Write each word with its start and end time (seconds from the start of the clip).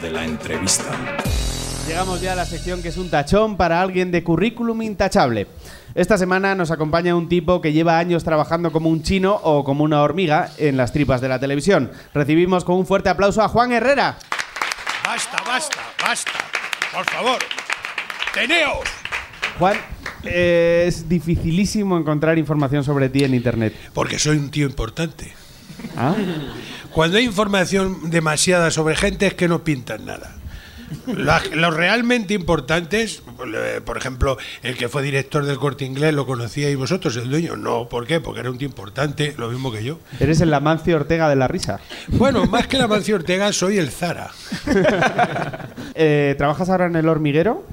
de 0.00 0.10
la 0.10 0.24
entrevista. 0.24 0.84
Llegamos 1.86 2.20
ya 2.20 2.32
a 2.32 2.36
la 2.36 2.46
sección 2.46 2.82
que 2.82 2.88
es 2.88 2.96
un 2.96 3.10
tachón 3.10 3.56
para 3.56 3.80
alguien 3.80 4.10
de 4.10 4.22
currículum 4.22 4.80
intachable. 4.82 5.46
Esta 5.94 6.16
semana 6.16 6.54
nos 6.54 6.70
acompaña 6.70 7.16
un 7.16 7.28
tipo 7.28 7.60
que 7.60 7.72
lleva 7.72 7.98
años 7.98 8.22
trabajando 8.22 8.70
como 8.70 8.88
un 8.88 9.02
chino 9.02 9.40
o 9.42 9.64
como 9.64 9.84
una 9.84 10.02
hormiga 10.02 10.50
en 10.58 10.76
las 10.76 10.92
tripas 10.92 11.20
de 11.20 11.28
la 11.28 11.40
televisión. 11.40 11.90
Recibimos 12.14 12.64
con 12.64 12.76
un 12.76 12.86
fuerte 12.86 13.08
aplauso 13.08 13.42
a 13.42 13.48
Juan 13.48 13.72
Herrera. 13.72 14.16
Basta, 15.04 15.42
basta, 15.46 15.80
basta. 16.00 16.32
Por 16.94 17.04
favor. 17.06 17.38
Teneos. 18.32 18.88
Juan, 19.58 19.76
eh, 20.22 20.84
es 20.86 21.08
dificilísimo 21.08 21.98
encontrar 21.98 22.38
información 22.38 22.84
sobre 22.84 23.08
ti 23.08 23.24
en 23.24 23.34
internet. 23.34 23.74
Porque 23.92 24.18
soy 24.18 24.38
un 24.38 24.50
tío 24.50 24.66
importante. 24.66 25.39
¿Ah? 25.96 26.14
Cuando 26.92 27.18
hay 27.18 27.24
información 27.24 28.10
demasiada 28.10 28.70
sobre 28.70 28.96
gente 28.96 29.26
es 29.26 29.34
que 29.34 29.48
no 29.48 29.62
pintan 29.64 30.06
nada. 30.06 30.34
La- 31.06 31.40
los 31.54 31.72
realmente 31.74 32.34
importantes, 32.34 33.22
por 33.84 33.96
ejemplo, 33.96 34.38
el 34.64 34.76
que 34.76 34.88
fue 34.88 35.02
director 35.04 35.44
del 35.46 35.56
corte 35.56 35.84
inglés, 35.84 36.12
¿lo 36.14 36.26
conocíais 36.26 36.76
vosotros, 36.76 37.16
el 37.16 37.30
dueño? 37.30 37.54
No, 37.56 37.88
¿por 37.88 38.08
qué? 38.08 38.18
Porque 38.20 38.40
era 38.40 38.50
un 38.50 38.58
tío 38.58 38.66
importante, 38.66 39.32
lo 39.38 39.48
mismo 39.50 39.70
que 39.70 39.84
yo. 39.84 40.00
Eres 40.18 40.40
el 40.40 40.52
Amancio 40.52 40.96
Ortega 40.96 41.28
de 41.28 41.36
la 41.36 41.46
risa. 41.46 41.78
Bueno, 42.08 42.44
más 42.46 42.66
que 42.66 42.76
la 42.76 42.88
Mancio 42.88 43.14
Ortega, 43.14 43.52
soy 43.52 43.78
el 43.78 43.90
Zara. 43.90 44.30
Eh, 46.02 46.34
¿Trabajas 46.38 46.70
ahora 46.70 46.86
en 46.86 46.96
el 46.96 47.08
hormiguero? 47.08 47.66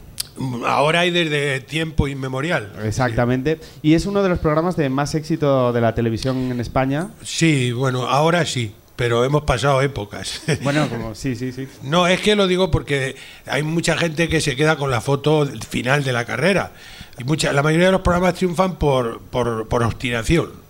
Ahora 0.66 1.02
hay 1.02 1.12
desde 1.12 1.60
tiempo 1.62 2.08
inmemorial. 2.08 2.74
Exactamente. 2.84 3.60
Y 3.82 3.94
es 3.94 4.06
uno 4.06 4.24
de 4.24 4.30
los 4.30 4.40
programas 4.40 4.76
de 4.78 4.90
más 4.90 5.16
éxito 5.16 5.74
de 5.74 5.82
la 5.82 5.96
televisión 5.96 6.52
en 6.52 6.60
España. 6.60 7.10
Sí, 7.24 7.72
bueno, 7.72 8.08
ahora 8.08 8.46
sí, 8.46 8.74
pero 8.96 9.24
hemos 9.24 9.44
pasado 9.44 9.82
épocas. 9.82 10.42
Bueno, 10.64 10.90
como 10.90 11.16
sí, 11.16 11.36
sí, 11.36 11.52
sí. 11.52 11.68
No, 11.84 12.08
es 12.08 12.20
que 12.20 12.36
lo 12.36 12.48
digo 12.48 12.72
porque 12.72 13.16
hay 13.46 13.64
mucha 13.64 13.98
gente 13.98 14.28
que 14.28 14.42
se 14.42 14.56
queda 14.56 14.76
con 14.76 14.92
la 14.92 15.02
foto 15.02 15.48
final 15.70 16.04
de 16.04 16.14
la 16.14 16.26
carrera. 16.26 16.72
Y 17.18 17.24
mucha, 17.24 17.54
la 17.54 17.64
mayoría 17.64 17.88
de 17.88 17.92
los 17.94 18.02
programas 18.02 18.36
triunfan 18.36 18.76
por, 18.76 19.22
por, 19.22 19.68
por 19.68 19.84
obstinación. 19.84 20.67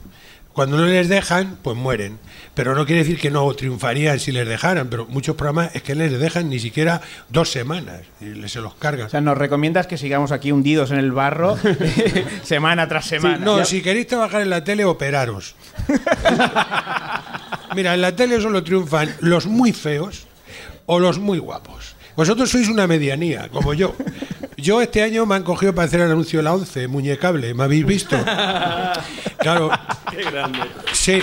Cuando 0.57 0.77
no 0.77 0.87
les 0.87 1.07
dejan, 1.07 1.59
pues 1.61 1.77
mueren. 1.77 2.17
Pero 2.55 2.73
no 2.73 2.87
quiere 2.87 3.03
decir 3.03 3.19
que 3.19 3.29
no 3.29 3.47
triunfarían 3.53 4.19
si 4.19 4.31
les 4.31 4.47
dejaran. 4.47 4.89
Pero 4.89 5.05
muchos 5.05 5.35
programas 5.35 5.75
es 5.75 5.83
que 5.83 5.93
les 5.93 6.19
dejan 6.19 6.49
ni 6.49 6.57
siquiera 6.59 6.99
dos 7.29 7.51
semanas 7.51 8.01
y 8.19 8.49
se 8.49 8.59
los 8.61 8.73
cargan. 8.73 9.05
O 9.05 9.09
sea, 9.09 9.21
nos 9.21 9.37
recomiendas 9.37 9.85
que 9.85 9.99
sigamos 9.99 10.31
aquí 10.31 10.51
hundidos 10.51 10.89
en 10.89 10.97
el 10.97 11.11
barro 11.11 11.59
semana 12.43 12.87
tras 12.87 13.05
semana. 13.05 13.37
No, 13.37 13.63
si 13.65 13.83
queréis 13.83 14.07
trabajar 14.07 14.41
en 14.41 14.49
la 14.49 14.63
tele, 14.63 14.83
operaros. 14.83 15.53
Mira, 17.75 17.93
en 17.93 18.01
la 18.01 18.15
tele 18.15 18.41
solo 18.41 18.63
triunfan 18.63 19.13
los 19.19 19.45
muy 19.45 19.73
feos 19.73 20.25
o 20.87 20.99
los 20.99 21.19
muy 21.19 21.37
guapos. 21.37 21.95
Vosotros 22.17 22.49
sois 22.49 22.67
una 22.67 22.87
medianía, 22.87 23.47
como 23.49 23.73
yo. 23.73 23.95
Yo 24.57 24.81
este 24.81 25.03
año 25.03 25.25
me 25.27 25.35
han 25.35 25.43
cogido 25.43 25.73
para 25.75 25.85
hacer 25.85 26.01
el 26.01 26.11
anuncio 26.11 26.39
de 26.39 26.43
la 26.43 26.53
11, 26.55 26.87
muñecable, 26.87 27.53
¿me 27.53 27.63
habéis 27.63 27.85
visto? 27.85 28.17
Claro. 29.37 29.69
Qué 30.11 30.23
grande. 30.29 30.59
Sí, 30.93 31.21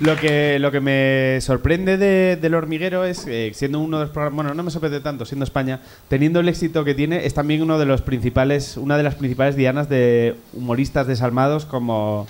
Lo 0.00 0.16
que, 0.16 0.58
lo 0.58 0.72
que 0.72 0.80
me 0.80 1.38
sorprende 1.40 1.96
de- 1.96 2.36
del 2.36 2.54
hormiguero 2.54 3.04
es, 3.04 3.24
eh, 3.28 3.52
siendo 3.54 3.78
uno 3.78 3.98
de 3.98 4.04
los 4.06 4.12
programas, 4.12 4.34
bueno, 4.36 4.54
no 4.54 4.62
me 4.64 4.70
sorprende 4.72 4.98
tanto, 5.00 5.24
siendo 5.24 5.44
España, 5.44 5.80
teniendo 6.08 6.40
el 6.40 6.48
éxito 6.48 6.84
que 6.84 6.94
tiene, 6.94 7.24
es 7.24 7.32
también 7.32 7.62
uno 7.62 7.78
de 7.78 7.86
los 7.86 8.02
principales, 8.02 8.76
una 8.76 8.96
de 8.96 9.04
las 9.04 9.14
principales 9.14 9.54
dianas 9.54 9.88
de 9.88 10.34
humoristas 10.52 11.06
desalmados 11.06 11.64
como, 11.64 12.26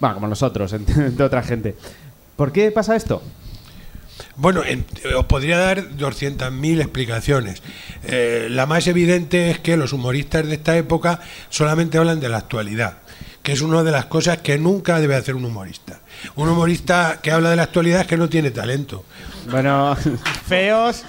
bueno, 0.00 0.14
como 0.16 0.28
nosotros, 0.28 0.72
entre, 0.74 0.94
entre 1.06 1.24
otra 1.24 1.42
gente. 1.42 1.74
¿Por 2.36 2.52
qué 2.52 2.70
pasa 2.70 2.94
esto? 2.94 3.22
Bueno, 4.36 4.64
en- 4.64 4.84
os 5.16 5.24
podría 5.26 5.58
dar 5.58 5.96
200.000 5.96 6.80
explicaciones. 6.80 7.62
Eh, 8.04 8.48
la 8.50 8.66
más 8.66 8.86
evidente 8.86 9.50
es 9.50 9.58
que 9.58 9.76
los 9.76 9.92
humoristas 9.92 10.46
de 10.46 10.54
esta 10.54 10.76
época 10.76 11.20
solamente 11.50 11.98
hablan 11.98 12.20
de 12.20 12.28
la 12.28 12.38
actualidad, 12.38 12.98
que 13.42 13.52
es 13.52 13.60
una 13.60 13.82
de 13.82 13.90
las 13.92 14.06
cosas 14.06 14.38
que 14.38 14.58
nunca 14.58 15.00
debe 15.00 15.14
hacer 15.16 15.34
un 15.34 15.44
humorista. 15.44 16.00
Un 16.36 16.48
humorista 16.48 17.20
que 17.22 17.30
habla 17.30 17.50
de 17.50 17.56
la 17.56 17.64
actualidad 17.64 18.00
es 18.02 18.06
que 18.06 18.16
no 18.16 18.28
tiene 18.28 18.50
talento. 18.50 19.04
Bueno, 19.50 19.96
Feos, 20.46 21.04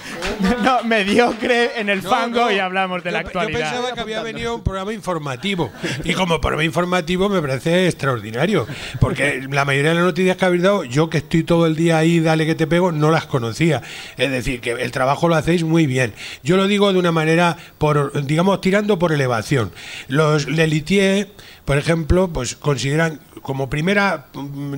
no, 0.64 0.82
mediocre 0.84 1.78
en 1.78 1.88
el 1.90 2.02
No, 2.02 2.08
fango 2.10 2.40
no. 2.46 2.50
y 2.52 2.58
hablamos 2.58 3.02
de 3.04 3.10
la 3.10 3.18
actualidad. 3.20 3.58
Yo 3.58 3.64
pensaba 3.66 3.92
que 3.94 4.00
había 4.00 4.22
venido 4.22 4.54
un 4.54 4.62
programa 4.64 4.92
informativo. 4.92 5.70
Y 6.02 6.14
como 6.14 6.40
programa 6.40 6.64
informativo 6.64 7.28
me 7.28 7.40
parece 7.42 7.86
extraordinario. 7.88 8.66
Porque 9.00 9.46
la 9.50 9.64
mayoría 9.64 9.90
de 9.90 9.96
las 9.96 10.04
noticias 10.04 10.36
que 10.36 10.44
habéis 10.44 10.62
dado, 10.62 10.84
yo 10.84 11.10
que 11.10 11.18
estoy 11.18 11.44
todo 11.44 11.66
el 11.66 11.76
día 11.76 11.98
ahí, 11.98 12.20
dale 12.20 12.46
que 12.46 12.54
te 12.54 12.66
pego, 12.66 12.90
no 12.92 13.10
las 13.10 13.26
conocía. 13.26 13.82
Es 14.16 14.30
decir, 14.30 14.60
que 14.60 14.70
el 14.72 14.90
trabajo 14.90 15.28
lo 15.28 15.34
hacéis 15.34 15.62
muy 15.64 15.86
bien. 15.86 16.14
Yo 16.42 16.56
lo 16.56 16.66
digo 16.66 16.92
de 16.92 16.98
una 16.98 17.12
manera, 17.12 17.56
por 17.78 18.24
digamos, 18.24 18.60
tirando 18.60 18.98
por 18.98 19.12
elevación. 19.12 19.72
Los 20.08 20.46
Lelitier, 20.48 21.28
por 21.66 21.76
ejemplo, 21.76 22.28
pues 22.28 22.56
consideran 22.56 23.20
como 23.42 23.68
primera, 23.68 24.26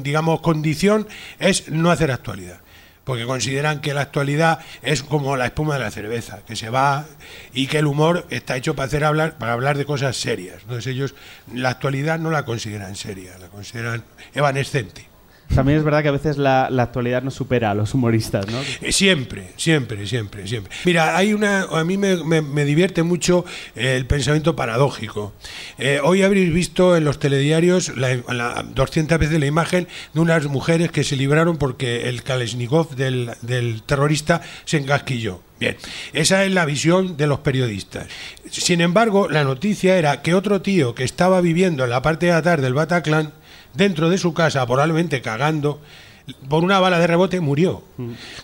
digamos, 0.03 0.41
condición 0.41 1.07
es 1.39 1.69
no 1.69 1.91
hacer 1.91 2.11
actualidad 2.11 2.61
porque 3.07 3.25
consideran 3.25 3.81
que 3.81 3.95
la 3.95 4.01
actualidad 4.01 4.59
es 4.83 5.05
como 5.05 5.37
la 5.37 5.47
espuma 5.47 5.75
de 5.75 5.81
la 5.81 5.93
cerveza, 5.93 6.41
que 6.45 6.57
se 6.57 6.71
va 6.71 7.07
y 7.55 7.69
que 7.69 7.79
el 7.79 7.87
humor 7.87 8.27
está 8.31 8.57
hecho 8.57 8.75
para 8.75 8.87
hacer 8.87 9.05
hablar 9.05 9.39
para 9.39 9.53
hablar 9.53 9.79
de 9.79 9.85
cosas 9.85 10.17
serias. 10.17 10.63
Entonces 10.63 10.89
ellos 10.89 11.15
la 11.55 11.71
actualidad 11.71 12.19
no 12.19 12.33
la 12.33 12.45
consideran 12.45 12.97
seria, 12.97 13.39
la 13.39 13.47
consideran 13.47 14.03
evanescente. 14.35 15.16
También 15.55 15.79
es 15.79 15.85
verdad 15.85 16.03
que 16.03 16.09
a 16.09 16.13
veces 16.13 16.37
la, 16.37 16.67
actualidad 16.67 17.23
nos 17.23 17.35
supera 17.35 17.71
a 17.71 17.75
los 17.75 17.95
humoristas, 17.95 18.47
¿no? 18.49 18.61
Eh, 18.83 18.93
Siempre, 18.93 19.53
siempre, 19.57 20.07
siempre, 20.07 20.47
siempre. 20.47 20.73
Mira, 20.85 21.17
hay 21.17 21.33
una, 21.33 21.63
a 21.63 21.85
mí 21.85 21.97
me, 21.97 22.17
me- 22.43 22.65
divierte 22.65 23.03
mucho 23.03 23.45
eh, 23.75 23.97
el 23.97 24.07
pensamiento 24.07 24.57
paradójico. 24.57 25.33
Eh, 25.79 26.01
hoy 26.03 26.23
habréis 26.23 26.53
visto 26.53 26.97
en 26.97 27.05
los 27.05 27.19
telediarios 27.19 27.97
la, 27.97 28.17
la- 28.33 28.65
200 28.75 29.19
veces 29.19 29.39
la 29.41 29.47
imagen 29.47 29.89
de 30.13 30.21
unas 30.21 30.45
mujeres 30.47 30.91
que 30.91 31.05
se 31.05 31.17
libraron 31.17 31.57
porque 31.57 32.09
el 32.09 32.23
Kalashnikov 32.23 32.95
del, 32.97 33.31
del 33.43 33.83
terrorista 33.83 34.43
se 34.65 34.79
encasquilló. 34.79 35.41
Bien, 35.59 35.77
esa 36.13 36.45
es 36.45 36.53
la 36.53 36.67
visión 36.67 37.17
de 37.17 37.27
los 37.27 37.39
periodistas. 37.41 38.07
Sin 38.51 38.83
embargo, 38.83 39.29
la 39.31 39.43
noticia 39.43 39.97
era 39.97 40.21
que 40.21 40.35
otro 40.35 40.61
tío 40.61 40.95
que 40.95 41.05
estaba 41.05 41.41
viviendo 41.41 41.85
en 41.85 41.91
la 41.91 42.03
parte 42.03 42.27
de 42.27 42.33
atrás 42.33 42.61
del 42.61 42.75
Bataclan, 42.75 43.33
dentro 43.77 44.11
de 44.11 44.19
su 44.19 44.35
casa, 44.35 44.67
probablemente 44.67 45.21
cagando, 45.21 45.81
por 46.49 46.65
una 46.65 46.81
bala 46.81 46.99
de 46.99 47.07
rebote 47.07 47.41
murió. 47.41 47.83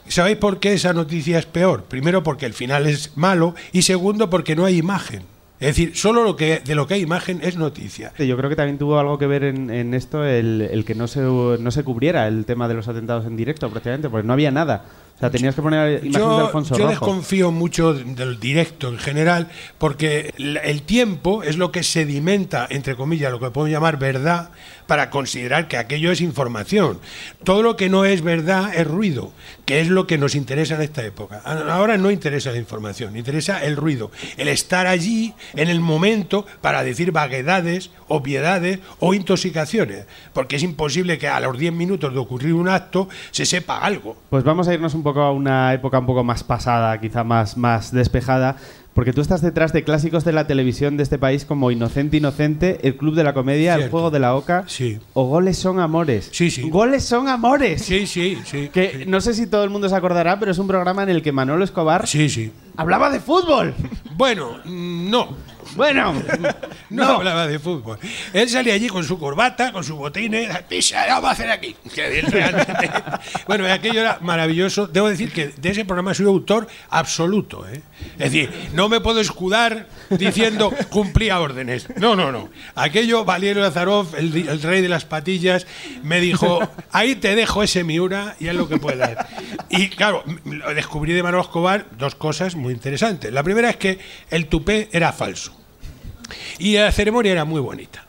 ¿Sabéis 0.06 0.36
por 0.36 0.60
qué 0.60 0.74
esa 0.74 0.92
noticia 0.92 1.38
es 1.38 1.46
peor? 1.46 1.84
Primero 1.84 2.22
porque 2.22 2.46
el 2.46 2.54
final 2.54 2.86
es 2.86 3.16
malo 3.16 3.54
y 3.72 3.82
segundo 3.82 4.30
porque 4.30 4.54
no 4.56 4.64
hay 4.64 4.78
imagen. 4.78 5.22
Es 5.58 5.68
decir, 5.68 5.96
solo 5.96 6.24
lo 6.24 6.34
que, 6.34 6.58
de 6.58 6.74
lo 6.74 6.88
que 6.88 6.94
hay 6.94 7.02
imagen 7.02 7.38
es 7.40 7.56
noticia. 7.56 8.12
Yo 8.18 8.36
creo 8.36 8.50
que 8.50 8.56
también 8.56 8.78
tuvo 8.78 8.98
algo 8.98 9.16
que 9.16 9.28
ver 9.28 9.44
en, 9.44 9.70
en 9.70 9.94
esto 9.94 10.24
el, 10.24 10.60
el 10.60 10.84
que 10.84 10.96
no 10.96 11.06
se, 11.06 11.20
no 11.20 11.70
se 11.70 11.84
cubriera 11.84 12.26
el 12.26 12.44
tema 12.46 12.66
de 12.66 12.74
los 12.74 12.88
atentados 12.88 13.26
en 13.26 13.36
directo, 13.36 13.70
prácticamente, 13.70 14.10
porque 14.10 14.26
no 14.26 14.32
había 14.32 14.50
nada. 14.50 14.84
O 15.16 15.18
sea, 15.22 15.30
tenías 15.30 15.54
que 15.54 15.62
poner 15.62 16.04
imágenes 16.04 16.12
de 16.12 16.18
Yo, 16.18 16.46
Alfonso 16.46 16.74
yo 16.76 16.78
Rojo. 16.84 16.90
desconfío 16.90 17.50
mucho 17.52 17.94
del 17.94 18.40
directo 18.40 18.88
en 18.88 18.98
general 18.98 19.48
porque 19.78 20.34
el 20.36 20.82
tiempo 20.82 21.44
es 21.44 21.56
lo 21.58 21.70
que 21.70 21.84
sedimenta, 21.84 22.66
entre 22.70 22.96
comillas, 22.96 23.30
lo 23.30 23.38
que 23.38 23.50
podemos 23.50 23.70
llamar 23.70 23.98
verdad 23.98 24.50
para 24.88 25.10
considerar 25.10 25.68
que 25.68 25.76
aquello 25.76 26.10
es 26.10 26.20
información. 26.20 26.98
Todo 27.44 27.62
lo 27.62 27.76
que 27.76 27.88
no 27.88 28.04
es 28.04 28.20
verdad 28.22 28.74
es 28.74 28.84
ruido, 28.86 29.32
que 29.64 29.80
es 29.80 29.88
lo 29.88 30.08
que 30.08 30.18
nos 30.18 30.34
interesa 30.34 30.74
en 30.74 30.82
esta 30.82 31.04
época. 31.04 31.40
A- 31.44 31.72
Ahora 31.72 31.96
no 31.98 32.10
interesa 32.10 32.50
la 32.50 32.58
información, 32.58 33.16
interesa 33.16 33.62
el 33.64 33.76
ruido, 33.76 34.10
el 34.36 34.48
estar 34.48 34.88
allí 34.88 35.34
en 35.54 35.68
el 35.68 35.80
momento 35.80 36.46
para 36.60 36.82
decir 36.82 37.12
vaguedades, 37.12 37.90
obviedades 38.08 38.80
o 38.98 39.14
intoxicaciones, 39.14 40.04
porque 40.32 40.56
es 40.56 40.62
imposible 40.64 41.16
que 41.16 41.28
a 41.28 41.38
los 41.40 41.56
10 41.56 41.72
minutos 41.72 42.12
de 42.12 42.18
ocurrir 42.18 42.52
un 42.54 42.68
acto 42.68 43.08
se 43.30 43.46
sepa 43.46 43.78
algo. 43.78 44.16
Pues 44.30 44.42
vamos 44.42 44.66
a 44.68 44.74
irnos 44.74 44.94
un 44.94 45.01
poco 45.02 45.20
a 45.22 45.32
una 45.32 45.72
época 45.74 45.98
un 45.98 46.06
poco 46.06 46.24
más 46.24 46.44
pasada, 46.44 46.98
quizá 47.00 47.24
más, 47.24 47.56
más 47.56 47.92
despejada, 47.92 48.56
porque 48.94 49.12
tú 49.14 49.22
estás 49.22 49.40
detrás 49.40 49.72
de 49.72 49.84
clásicos 49.84 50.22
de 50.24 50.32
la 50.32 50.46
televisión 50.46 50.98
de 50.98 51.02
este 51.02 51.18
país 51.18 51.46
como 51.46 51.70
Inocente 51.70 52.18
Inocente, 52.18 52.78
El 52.86 52.96
Club 52.96 53.14
de 53.14 53.24
la 53.24 53.32
Comedia, 53.32 53.76
El. 53.76 53.88
Juego 53.90 54.10
de 54.10 54.18
la 54.18 54.34
Oca 54.34 54.64
Sí. 54.66 54.98
o 55.14 55.24
Goles 55.24 55.56
son 55.56 55.80
Amores. 55.80 56.28
Sí, 56.30 56.50
sí. 56.50 56.68
Goles 56.68 57.02
son 57.04 57.26
Amores. 57.28 57.82
Sí, 57.82 58.06
sí, 58.06 58.36
sí. 58.44 58.68
Que 58.72 58.98
sí. 58.98 59.04
no 59.06 59.20
sé 59.22 59.32
si 59.32 59.46
todo 59.46 59.64
el 59.64 59.70
mundo 59.70 59.88
se 59.88 59.96
acordará, 59.96 60.38
pero 60.38 60.52
es 60.52 60.58
un 60.58 60.66
programa 60.68 61.02
en 61.04 61.08
el 61.08 61.22
que 61.22 61.32
Manolo 61.32 61.64
Escobar 61.64 62.06
Sí, 62.06 62.28
sí. 62.28 62.52
hablaba 62.76 63.08
de 63.10 63.20
fútbol. 63.20 63.74
Bueno, 64.14 64.58
mm, 64.66 65.10
no. 65.10 65.28
Bueno, 65.76 66.14
No, 66.90 67.04
hablaba 67.04 67.46
de 67.46 67.58
fútbol. 67.58 67.98
Él 68.32 68.48
salía 68.48 68.74
allí 68.74 68.88
con 68.88 69.02
su 69.02 69.18
corbata, 69.18 69.72
con 69.72 69.82
su 69.82 69.96
botines, 69.96 70.56
pisa, 70.64 71.06
vamos 71.08 71.30
a 71.30 71.32
hacer 71.32 71.50
aquí. 71.50 71.74
Bueno, 73.46 73.70
aquello 73.72 74.00
era 74.00 74.18
maravilloso. 74.20 74.86
Debo 74.86 75.08
decir 75.08 75.32
que 75.32 75.48
de 75.48 75.70
ese 75.70 75.84
programa 75.84 76.14
soy 76.14 76.26
autor 76.26 76.66
absoluto. 76.90 77.66
¿eh? 77.68 77.82
Es 78.18 78.32
decir, 78.32 78.50
no 78.74 78.88
me 78.88 79.00
puedo 79.00 79.20
escudar 79.20 79.86
diciendo 80.10 80.72
cumplía 80.90 81.40
órdenes. 81.40 81.88
No, 81.96 82.14
no, 82.14 82.30
no. 82.30 82.50
Aquello, 82.74 83.24
Valerio 83.24 83.62
Lazarov, 83.62 84.14
el, 84.16 84.48
el 84.48 84.62
rey 84.62 84.82
de 84.82 84.88
las 84.88 85.04
patillas, 85.04 85.66
me 86.02 86.20
dijo, 86.20 86.60
ahí 86.90 87.14
te 87.16 87.34
dejo 87.34 87.62
ese 87.62 87.84
Miura 87.84 88.36
y 88.38 88.48
es 88.48 88.54
lo 88.54 88.68
que 88.68 88.76
puedas. 88.78 89.26
Y 89.70 89.88
claro, 89.88 90.24
descubrí 90.74 91.12
de 91.12 91.22
Manolo 91.22 91.42
Escobar 91.42 91.86
dos 91.98 92.14
cosas 92.14 92.54
muy 92.54 92.74
interesantes. 92.74 93.32
La 93.32 93.42
primera 93.42 93.70
es 93.70 93.76
que 93.76 93.98
el 94.30 94.46
tupé 94.46 94.88
era 94.92 95.12
falso. 95.12 95.61
Y 96.58 96.74
la 96.74 96.92
ceremonia 96.92 97.32
era 97.32 97.44
muy 97.44 97.60
bonita. 97.60 98.06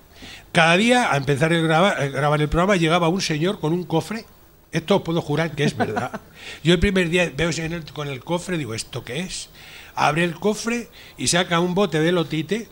Cada 0.52 0.78
día, 0.78 1.12
a 1.12 1.18
empezar 1.18 1.52
a 1.52 1.58
grabar, 1.58 2.02
a 2.02 2.08
grabar 2.08 2.42
el 2.42 2.50
programa, 2.50 2.76
llegaba 2.76 3.08
un 3.08 3.22
señor 3.22 3.60
con 3.60 3.74
un 3.74 3.84
cofre. 3.84 4.26
Esto 4.72 5.04
puedo 5.04 5.22
jurar 5.22 5.56
que 5.56 5.64
es 5.64 5.76
verdad. 5.76 6.22
Yo 6.64 6.74
el 6.74 6.80
primer 6.80 7.10
día 7.10 7.32
veo 7.36 7.50
ese 7.50 7.64
señor 7.64 7.84
con 7.92 8.08
el 8.08 8.24
cofre, 8.24 8.58
digo, 8.58 8.74
¿esto 8.74 9.04
qué 9.04 9.22
es? 9.22 9.50
Abre 9.96 10.24
el 10.24 10.36
cofre 10.36 10.90
y 11.18 11.28
saca 11.28 11.60
un 11.60 11.76
bote 11.76 12.00
de 12.00 12.12
lotite 12.12 12.68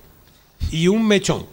y 0.71 0.87
un 0.87 1.07
mechón. 1.07 1.45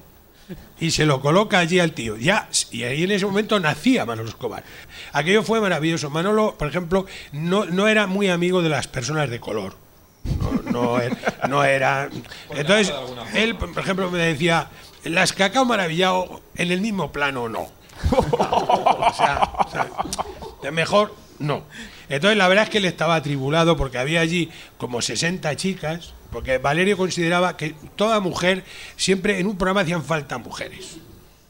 Y 0.81 0.93
se 0.93 1.05
lo 1.06 1.21
coloca 1.21 1.59
allí 1.59 1.79
al 1.79 1.93
tío. 1.93 2.17
Ya, 2.17 2.49
y 2.71 2.85
ahí 2.85 3.05
en 3.05 3.11
ese 3.11 3.26
momento 3.26 3.59
nacía 3.61 4.06
Manolo 4.06 4.29
Escobar. 4.29 4.64
Aquello 5.12 5.43
fue 5.43 5.61
maravilloso. 5.61 6.09
Manolo, 6.09 6.56
por 6.56 6.69
ejemplo, 6.69 7.06
no, 7.32 7.67
no 7.67 7.88
era 7.88 8.06
muy 8.06 8.29
amigo 8.29 8.62
de 8.62 8.69
las 8.69 8.87
personas 8.87 9.29
de 9.29 9.41
color. 9.41 9.76
No, 10.37 10.71
no, 10.71 11.01
era- 11.01 11.17
no 11.49 11.65
era. 11.65 12.09
Entonces, 12.51 12.93
él, 13.35 13.57
por 13.57 13.79
ejemplo, 13.79 14.11
me 14.11 14.19
decía, 14.19 14.69
las 15.05 15.33
cacao 15.33 15.65
maravillado 15.65 16.41
en 16.57 16.71
el 16.73 16.81
mismo 16.81 17.11
plano 17.13 17.49
no. 17.49 17.69
O 18.11 19.13
sea, 19.17 19.51
o 19.67 19.71
sea, 20.63 20.71
mejor 20.71 21.15
no. 21.39 21.65
Entonces, 22.09 22.39
la 22.39 22.49
verdad 22.49 22.65
es 22.65 22.71
que 22.71 22.79
él 22.79 22.85
estaba 22.85 23.17
atribulado 23.17 23.77
porque 23.77 23.99
había 23.99 24.21
allí 24.21 24.51
como 24.79 25.03
60 25.03 25.55
chicas, 25.57 26.15
porque 26.31 26.59
Valerio 26.59 26.97
consideraba 26.97 27.57
que 27.57 27.75
toda 27.97 28.21
mujer, 28.21 28.65
siempre 28.97 29.39
en 29.41 29.47
un 29.47 29.57
programa 29.59 29.83
hacían 29.83 30.03
falta 30.05 30.39
mujeres, 30.39 30.97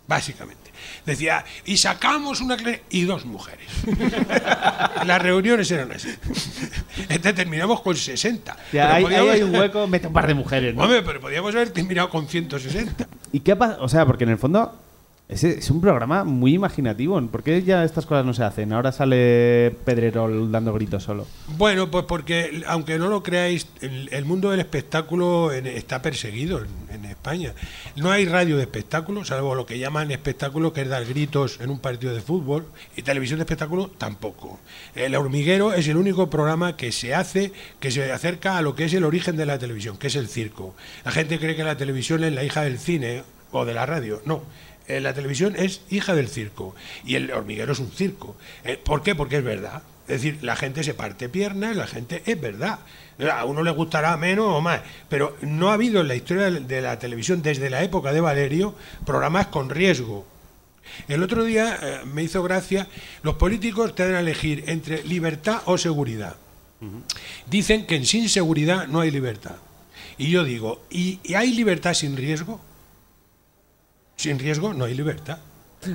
básicamente. 0.06 0.67
Decía, 1.06 1.44
y 1.64 1.76
sacamos 1.76 2.40
una 2.40 2.56
y 2.90 3.02
dos 3.04 3.24
mujeres. 3.24 3.66
Las 5.06 5.22
reuniones 5.22 5.70
eran 5.70 5.92
así. 5.92 6.08
Entonces 7.08 7.34
terminamos 7.34 7.80
con 7.80 7.96
60. 7.96 8.56
ya, 8.72 8.98
podíamos- 9.00 9.30
hay 9.30 9.42
un 9.42 9.54
hueco, 9.54 9.86
mete 9.86 10.06
un 10.06 10.12
par 10.12 10.26
de 10.26 10.34
mujeres, 10.34 10.74
¿no? 10.74 10.82
Hombre, 10.82 11.02
pero 11.02 11.20
podíamos 11.20 11.54
haber 11.54 11.70
terminado 11.70 12.10
con 12.10 12.28
160. 12.28 13.06
¿Y 13.32 13.40
qué 13.40 13.56
pasa? 13.56 13.78
O 13.80 13.88
sea, 13.88 14.04
porque 14.06 14.24
en 14.24 14.30
el 14.30 14.38
fondo 14.38 14.74
es, 15.28 15.44
es 15.44 15.70
un 15.70 15.80
programa 15.80 16.24
muy 16.24 16.54
imaginativo. 16.54 17.20
¿Por 17.28 17.42
qué 17.42 17.62
ya 17.62 17.84
estas 17.84 18.06
cosas 18.06 18.24
no 18.24 18.32
se 18.32 18.44
hacen? 18.44 18.72
Ahora 18.72 18.92
sale 18.92 19.76
Pedrerol 19.84 20.50
dando 20.50 20.72
gritos 20.72 21.02
solo. 21.02 21.26
Bueno, 21.58 21.90
pues 21.90 22.06
porque, 22.06 22.62
aunque 22.66 22.98
no 22.98 23.08
lo 23.08 23.22
creáis, 23.22 23.66
el, 23.80 24.24
mundo 24.24 24.50
del 24.50 24.60
espectáculo 24.60 25.52
está 25.52 26.00
perseguido 26.00 26.60
en, 26.60 26.94
en 26.94 27.04
España. 27.04 27.52
No 27.96 28.10
hay 28.10 28.24
radio 28.24 28.56
de 28.56 28.62
espectáculo, 28.62 29.22
salvo 29.24 29.54
lo 29.54 29.66
que 29.66 29.78
llaman 29.78 30.10
espectáculo, 30.10 30.72
que 30.72 30.82
es 30.82 30.88
dar 30.88 31.04
gritos 31.04 31.60
en 31.60 31.68
un 31.68 31.78
partido 31.78 32.14
de 32.14 32.22
fútbol, 32.22 32.66
y 32.96 33.02
televisión 33.02 33.38
de 33.38 33.42
espectáculo 33.42 33.90
tampoco. 33.98 34.58
El 34.94 35.14
hormiguero 35.14 35.74
es 35.74 35.88
el 35.88 35.98
único 35.98 36.30
programa 36.30 36.76
que 36.76 36.90
se 36.90 37.14
hace, 37.14 37.52
que 37.80 37.90
se 37.90 38.10
acerca 38.12 38.56
a 38.56 38.62
lo 38.62 38.74
que 38.74 38.84
es 38.84 38.94
el 38.94 39.04
origen 39.04 39.36
de 39.36 39.44
la 39.44 39.58
televisión, 39.58 39.98
que 39.98 40.06
es 40.06 40.16
el 40.16 40.28
circo. 40.28 40.74
La 41.04 41.12
gente 41.12 41.38
cree 41.38 41.54
que 41.54 41.64
la 41.64 41.76
televisión 41.76 42.24
es 42.24 42.32
la 42.32 42.44
hija 42.44 42.62
del 42.62 42.78
cine 42.78 43.24
o 43.52 43.64
de 43.64 43.74
la 43.74 43.86
radio. 43.86 44.22
No. 44.24 44.42
Eh, 44.88 45.00
la 45.00 45.12
televisión 45.12 45.54
es 45.54 45.82
hija 45.90 46.14
del 46.14 46.28
circo 46.28 46.74
y 47.04 47.14
el 47.14 47.30
hormiguero 47.30 47.72
es 47.72 47.78
un 47.78 47.90
circo. 47.90 48.36
Eh, 48.64 48.80
¿Por 48.82 49.02
qué? 49.02 49.14
Porque 49.14 49.36
es 49.36 49.44
verdad. 49.44 49.82
Es 50.08 50.22
decir, 50.22 50.38
la 50.40 50.56
gente 50.56 50.82
se 50.82 50.94
parte 50.94 51.28
piernas, 51.28 51.76
la 51.76 51.86
gente 51.86 52.22
es 52.24 52.40
verdad. 52.40 52.78
A 53.30 53.44
uno 53.44 53.62
le 53.62 53.70
gustará 53.70 54.16
menos 54.16 54.46
o 54.48 54.62
más, 54.62 54.80
pero 55.10 55.36
no 55.42 55.68
ha 55.68 55.74
habido 55.74 56.00
en 56.00 56.08
la 56.08 56.14
historia 56.14 56.50
de 56.50 56.80
la 56.80 56.98
televisión 56.98 57.42
desde 57.42 57.68
la 57.68 57.82
época 57.82 58.12
de 58.12 58.22
Valerio 58.22 58.74
programas 59.04 59.48
con 59.48 59.68
riesgo. 59.68 60.26
El 61.06 61.22
otro 61.22 61.44
día 61.44 61.78
eh, 61.82 62.00
me 62.06 62.22
hizo 62.22 62.42
gracia, 62.42 62.86
los 63.22 63.34
políticos 63.34 63.94
te 63.94 64.06
dan 64.06 64.14
a 64.14 64.20
elegir 64.20 64.64
entre 64.68 65.04
libertad 65.04 65.60
o 65.66 65.76
seguridad. 65.76 66.36
Dicen 67.50 67.86
que 67.86 68.02
sin 68.06 68.28
seguridad 68.28 68.86
no 68.86 69.00
hay 69.00 69.10
libertad. 69.10 69.56
Y 70.16 70.30
yo 70.30 70.44
digo, 70.44 70.80
¿y, 70.90 71.18
y 71.24 71.34
hay 71.34 71.52
libertad 71.52 71.92
sin 71.92 72.16
riesgo? 72.16 72.60
Sin 74.18 74.38
riesgo 74.38 74.74
no 74.74 74.84
hay 74.84 74.94
libertad. 74.94 75.38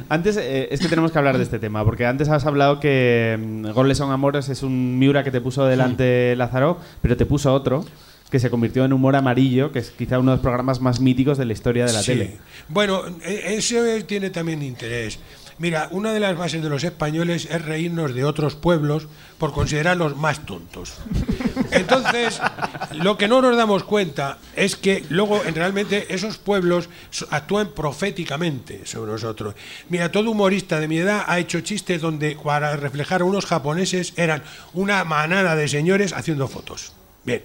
Antes, 0.07 0.37
eh, 0.37 0.69
es 0.71 0.79
que 0.79 0.87
tenemos 0.87 1.11
que 1.11 1.17
hablar 1.17 1.37
de 1.37 1.43
este 1.43 1.59
tema, 1.59 1.83
porque 1.83 2.05
antes 2.05 2.29
has 2.29 2.45
hablado 2.45 2.79
que 2.79 3.37
mm, 3.37 3.71
Goles 3.71 3.97
son 3.97 4.11
Amores 4.11 4.47
es 4.47 4.63
un 4.63 4.97
Miura 4.97 5.25
que 5.25 5.31
te 5.31 5.41
puso 5.41 5.65
delante 5.65 6.33
Lázaro, 6.37 6.79
pero 7.01 7.17
te 7.17 7.25
puso 7.25 7.53
otro 7.53 7.85
que 8.31 8.39
se 8.39 8.49
convirtió 8.49 8.85
en 8.85 8.93
Humor 8.93 9.15
Amarillo, 9.17 9.71
que 9.73 9.79
es 9.79 9.91
quizá 9.91 10.17
uno 10.19 10.31
de 10.31 10.37
los 10.37 10.41
programas 10.41 10.79
más 10.81 10.99
míticos 11.01 11.37
de 11.37 11.45
la 11.45 11.53
historia 11.53 11.85
de 11.85 11.93
la 11.93 11.99
Sí. 12.01 12.13
tele. 12.13 12.37
Bueno, 12.69 13.01
e- 13.23 13.55
ese 13.57 14.01
tiene 14.05 14.29
también 14.31 14.63
interés. 14.63 15.19
Mira, 15.57 15.87
una 15.91 16.11
de 16.11 16.19
las 16.19 16.37
bases 16.37 16.61
de 16.63 16.69
los 16.69 16.83
españoles 16.83 17.47
es 17.49 17.63
reírnos 17.63 18.13
de 18.13 18.25
otros 18.25 18.55
pueblos 18.55 19.07
por 19.37 19.53
considerarlos 19.53 20.17
más 20.17 20.45
tontos. 20.45 20.95
Entonces, 21.71 22.39
lo 22.91 23.17
que 23.17 23.27
no 23.27 23.41
nos 23.41 23.55
damos 23.55 23.83
cuenta 23.83 24.37
es 24.55 24.75
que 24.75 25.03
luego, 25.09 25.43
en 25.45 25.55
realmente, 25.55 26.13
esos 26.13 26.37
pueblos 26.37 26.89
actúan 27.29 27.69
proféticamente 27.69 28.85
sobre 28.85 29.11
nosotros. 29.11 29.55
Mira, 29.89 30.11
todo 30.11 30.31
humorista 30.31 30.79
de 30.79 30.87
mi 30.87 30.97
edad 30.97 31.23
ha 31.27 31.39
hecho 31.39 31.61
chistes 31.61 32.01
donde, 32.01 32.37
para 32.41 32.75
reflejar 32.75 33.21
a 33.21 33.25
unos 33.25 33.45
japoneses, 33.45 34.13
eran 34.17 34.43
una 34.73 35.03
manada 35.03 35.55
de 35.55 35.67
señores 35.67 36.13
haciendo 36.13 36.47
fotos. 36.47 36.93
Bien. 37.23 37.43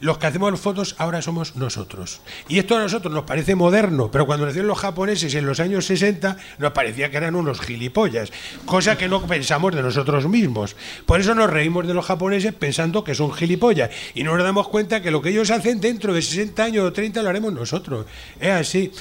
Los 0.00 0.18
que 0.18 0.26
hacemos 0.28 0.58
fotos 0.60 0.94
ahora 0.98 1.22
somos 1.22 1.56
nosotros. 1.56 2.20
Y 2.48 2.58
esto 2.58 2.76
a 2.76 2.80
nosotros 2.80 3.12
nos 3.12 3.24
parece 3.24 3.54
moderno, 3.54 4.10
pero 4.10 4.26
cuando 4.26 4.46
nacieron 4.46 4.68
los 4.68 4.78
japoneses 4.78 5.34
en 5.34 5.44
los 5.46 5.58
años 5.60 5.86
60 5.86 6.36
nos 6.58 6.72
parecía 6.72 7.10
que 7.10 7.16
eran 7.16 7.34
unos 7.34 7.60
gilipollas, 7.60 8.32
cosa 8.64 8.96
que 8.96 9.08
no 9.08 9.20
pensamos 9.26 9.74
de 9.74 9.82
nosotros 9.82 10.28
mismos. 10.28 10.76
Por 11.06 11.20
eso 11.20 11.34
nos 11.34 11.50
reímos 11.50 11.86
de 11.86 11.94
los 11.94 12.06
japoneses 12.06 12.54
pensando 12.54 13.02
que 13.02 13.14
son 13.14 13.32
gilipollas 13.32 13.90
y 14.14 14.22
no 14.22 14.34
nos 14.36 14.44
damos 14.44 14.68
cuenta 14.68 15.02
que 15.02 15.10
lo 15.10 15.20
que 15.20 15.30
ellos 15.30 15.50
hacen 15.50 15.80
dentro 15.80 16.12
de 16.14 16.22
60 16.22 16.62
años 16.62 16.84
o 16.84 16.92
30 16.92 17.22
lo 17.22 17.28
haremos 17.28 17.52
nosotros. 17.52 18.06
Es 18.40 18.50
así. 18.50 18.92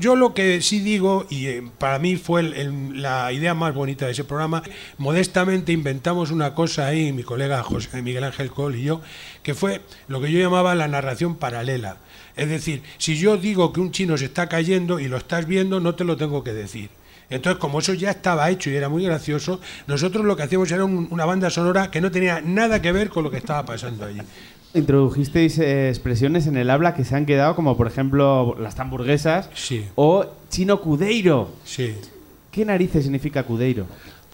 Yo, 0.00 0.16
lo 0.16 0.34
que 0.34 0.62
sí 0.62 0.80
digo, 0.80 1.26
y 1.28 1.46
eh, 1.46 1.62
para 1.78 1.98
mí 1.98 2.16
fue 2.16 2.40
el- 2.40 3.02
la 3.02 3.30
idea 3.32 3.54
más 3.54 3.74
bonita 3.74 4.06
de 4.06 4.12
ese 4.12 4.24
programa, 4.24 4.62
modestamente 4.96 5.72
inventamos 5.72 6.30
una 6.30 6.54
cosa 6.54 6.86
ahí, 6.86 7.12
mi 7.12 7.22
colega 7.22 7.62
José 7.62 8.00
Miguel 8.02 8.24
Ángel 8.24 8.50
Col 8.50 8.76
y 8.76 8.82
yo, 8.84 9.00
que 9.42 9.54
fue 9.54 9.80
lo 10.06 10.20
que 10.20 10.30
yo 10.30 10.38
llamaba 10.38 10.74
la 10.74 10.88
narración 10.88 11.36
paralela. 11.36 11.96
Es 12.36 12.48
decir, 12.48 12.82
si 12.98 13.16
yo 13.18 13.36
digo 13.36 13.72
que 13.72 13.80
un 13.80 13.90
chino 13.90 14.16
se 14.16 14.26
está 14.26 14.48
cayendo 14.48 15.00
y 15.00 15.08
lo 15.08 15.16
estás 15.16 15.46
viendo, 15.46 15.80
no 15.80 15.94
te 15.96 16.04
lo 16.04 16.16
tengo 16.16 16.44
que 16.44 16.52
decir. 16.52 16.90
Entonces, 17.30 17.58
como 17.60 17.80
eso 17.80 17.92
ya 17.94 18.10
estaba 18.10 18.48
hecho 18.48 18.70
y 18.70 18.76
era 18.76 18.88
muy 18.88 19.04
gracioso, 19.04 19.60
nosotros 19.86 20.24
lo 20.24 20.34
que 20.36 20.44
hacíamos 20.44 20.70
era 20.70 20.84
un- 20.84 21.08
una 21.10 21.24
banda 21.26 21.50
sonora 21.50 21.90
que 21.90 22.00
no 22.00 22.10
tenía 22.10 22.40
nada 22.40 22.80
que 22.80 22.92
ver 22.92 23.10
con 23.10 23.24
lo 23.24 23.30
que 23.30 23.36
estaba 23.36 23.66
pasando 23.66 24.06
allí. 24.06 24.20
Introdujisteis 24.74 25.58
eh, 25.58 25.88
expresiones 25.88 26.46
en 26.46 26.56
el 26.56 26.70
habla 26.70 26.94
que 26.94 27.04
se 27.04 27.16
han 27.16 27.26
quedado, 27.26 27.56
como 27.56 27.76
por 27.76 27.86
ejemplo 27.86 28.54
las 28.60 28.78
hamburguesas 28.78 29.48
Sí, 29.54 29.84
o 29.94 30.26
chino 30.50 30.80
cudeiro. 30.80 31.50
sí. 31.64 31.94
¿Qué 32.50 32.64
narices 32.64 33.02
significa 33.04 33.42
cudeiro? 33.42 33.86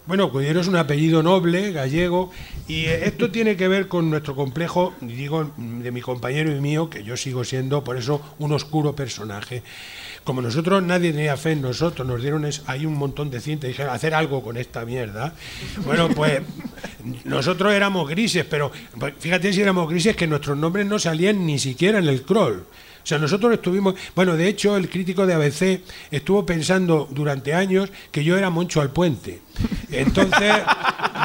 Bueno, 0.06 0.30
Cudero 0.30 0.60
es 0.60 0.68
un 0.68 0.76
apellido 0.76 1.22
noble, 1.22 1.72
gallego, 1.72 2.30
y 2.68 2.84
eh, 2.84 3.06
esto 3.06 3.30
tiene 3.30 3.56
que 3.56 3.68
ver 3.68 3.88
con 3.88 4.10
nuestro 4.10 4.36
complejo, 4.36 4.92
digo, 5.00 5.50
de 5.56 5.90
mi 5.92 6.02
compañero 6.02 6.54
y 6.54 6.60
mío, 6.60 6.90
que 6.90 7.02
yo 7.02 7.16
sigo 7.16 7.42
siendo, 7.42 7.82
por 7.82 7.96
eso, 7.96 8.20
un 8.38 8.52
oscuro 8.52 8.94
personaje. 8.94 9.62
Como 10.22 10.42
nosotros, 10.42 10.82
nadie 10.82 11.10
tenía 11.10 11.38
fe 11.38 11.52
en 11.52 11.62
nosotros, 11.62 12.06
nos 12.06 12.20
dieron 12.20 12.46
ahí 12.66 12.84
un 12.84 12.96
montón 12.96 13.30
de 13.30 13.40
cinta 13.40 13.66
y 13.66 13.70
dijeron, 13.70 13.94
hacer 13.94 14.12
algo 14.12 14.42
con 14.42 14.58
esta 14.58 14.84
mierda. 14.84 15.32
Bueno, 15.86 16.10
pues 16.10 16.42
nosotros 17.24 17.72
éramos 17.72 18.06
grises, 18.06 18.44
pero 18.44 18.70
pues, 19.00 19.14
fíjate 19.18 19.54
si 19.54 19.62
éramos 19.62 19.88
grises 19.88 20.16
que 20.16 20.26
nuestros 20.26 20.58
nombres 20.58 20.84
no 20.84 20.98
salían 20.98 21.46
ni 21.46 21.58
siquiera 21.58 21.98
en 21.98 22.08
el 22.08 22.22
crawl. 22.24 22.66
O 23.04 23.06
sea, 23.06 23.18
nosotros 23.18 23.52
estuvimos, 23.52 23.94
bueno, 24.16 24.34
de 24.34 24.48
hecho, 24.48 24.78
el 24.78 24.88
crítico 24.88 25.26
de 25.26 25.34
ABC 25.34 25.82
estuvo 26.10 26.46
pensando 26.46 27.06
durante 27.10 27.52
años 27.52 27.90
que 28.10 28.24
yo 28.24 28.38
era 28.38 28.48
Moncho 28.48 28.80
al 28.80 28.90
Puente. 28.90 29.42
Entonces 29.90 30.54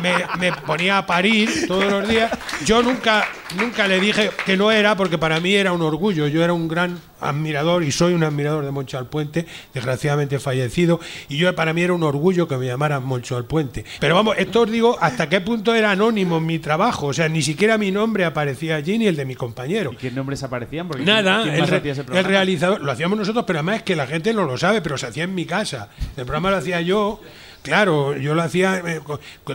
me, 0.01 0.13
me 0.39 0.51
ponía 0.53 0.98
a 0.98 1.06
parir 1.06 1.68
todos 1.68 1.86
los 1.86 2.08
días. 2.08 2.32
Yo 2.65 2.82
nunca, 2.84 3.25
nunca 3.58 3.88
le 3.88 4.00
dije 4.00 4.32
que 4.46 4.58
no 4.58 4.72
era, 4.72 4.96
porque 4.96 5.18
para 5.18 5.39
mí 5.39 5.53
era 5.56 5.72
un 5.74 5.82
orgullo. 5.82 6.27
Yo 6.27 6.44
era 6.44 6.53
un 6.53 6.68
gran 6.68 7.00
admirador 7.22 7.84
y 7.84 7.91
soy 7.91 8.13
un 8.13 8.24
admirador 8.24 8.63
de 8.63 8.72
Moncho 8.72 8.98
Alpuente, 8.98 9.46
desgraciadamente 9.74 10.39
fallecido, 10.39 11.01
y 11.27 11.38
yo 11.38 11.53
para 11.53 11.74
mí 11.74 11.82
era 11.82 11.91
un 11.94 12.03
orgullo 12.03 12.48
que 12.48 12.56
me 12.56 12.65
llamaran 12.65 13.03
Moncho 13.03 13.36
Alpuente. 13.36 13.84
Pero 14.00 14.15
vamos, 14.15 14.36
esto 14.38 14.62
os 14.62 14.72
digo 14.72 14.98
hasta 15.01 15.27
qué 15.27 15.41
punto 15.41 15.75
era 15.75 15.91
anónimo 15.91 16.38
en 16.38 16.46
mi 16.46 16.60
trabajo, 16.60 17.08
o 17.08 17.13
sea, 17.13 17.27
ni 17.27 17.41
siquiera 17.41 17.77
mi 17.77 17.91
nombre 17.91 18.24
aparecía 18.24 18.77
allí 18.77 18.98
ni 18.98 19.08
el 19.08 19.18
de 19.18 19.25
mi 19.25 19.36
compañero. 19.36 19.91
¿Y 19.91 19.98
qué 19.98 20.12
nombres 20.12 20.44
aparecían? 20.44 20.88
Porque 20.88 21.03
Nada, 21.03 21.44
¿quién 21.44 21.56
el, 21.56 21.68
re- 21.68 21.82
el 22.20 22.24
realizador, 22.24 22.82
lo 22.82 22.89
hacíamos 22.91 23.20
nosotros, 23.20 23.44
pero 23.46 23.60
además 23.60 23.77
es 23.77 23.84
que 23.84 23.98
la 23.98 24.08
gente 24.08 24.34
no 24.34 24.46
lo 24.46 24.58
sabe, 24.58 24.82
pero 24.82 24.98
se 24.98 25.08
hacía 25.08 25.25
en 25.25 25.36
mi 25.36 25.46
casa. 25.46 25.89
El 26.15 26.24
programa 26.24 26.51
lo 26.51 26.58
hacía 26.58 26.79
yo. 26.79 27.20
Claro, 27.62 28.16
yo 28.16 28.36
lo 28.36 28.42
hacía, 28.42 28.82
eh, 28.86 29.01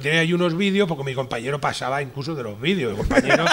tenía 0.02 0.20
ahí 0.20 0.32
unos 0.32 0.56
vídeos, 0.56 0.86
porque 0.86 1.04
mi 1.04 1.14
compañero 1.14 1.60
pasaba 1.60 2.02
incluso 2.02 2.34
de 2.34 2.42
los 2.42 2.60
vídeos. 2.60 2.92
El 2.92 2.98
compañero 2.98 3.44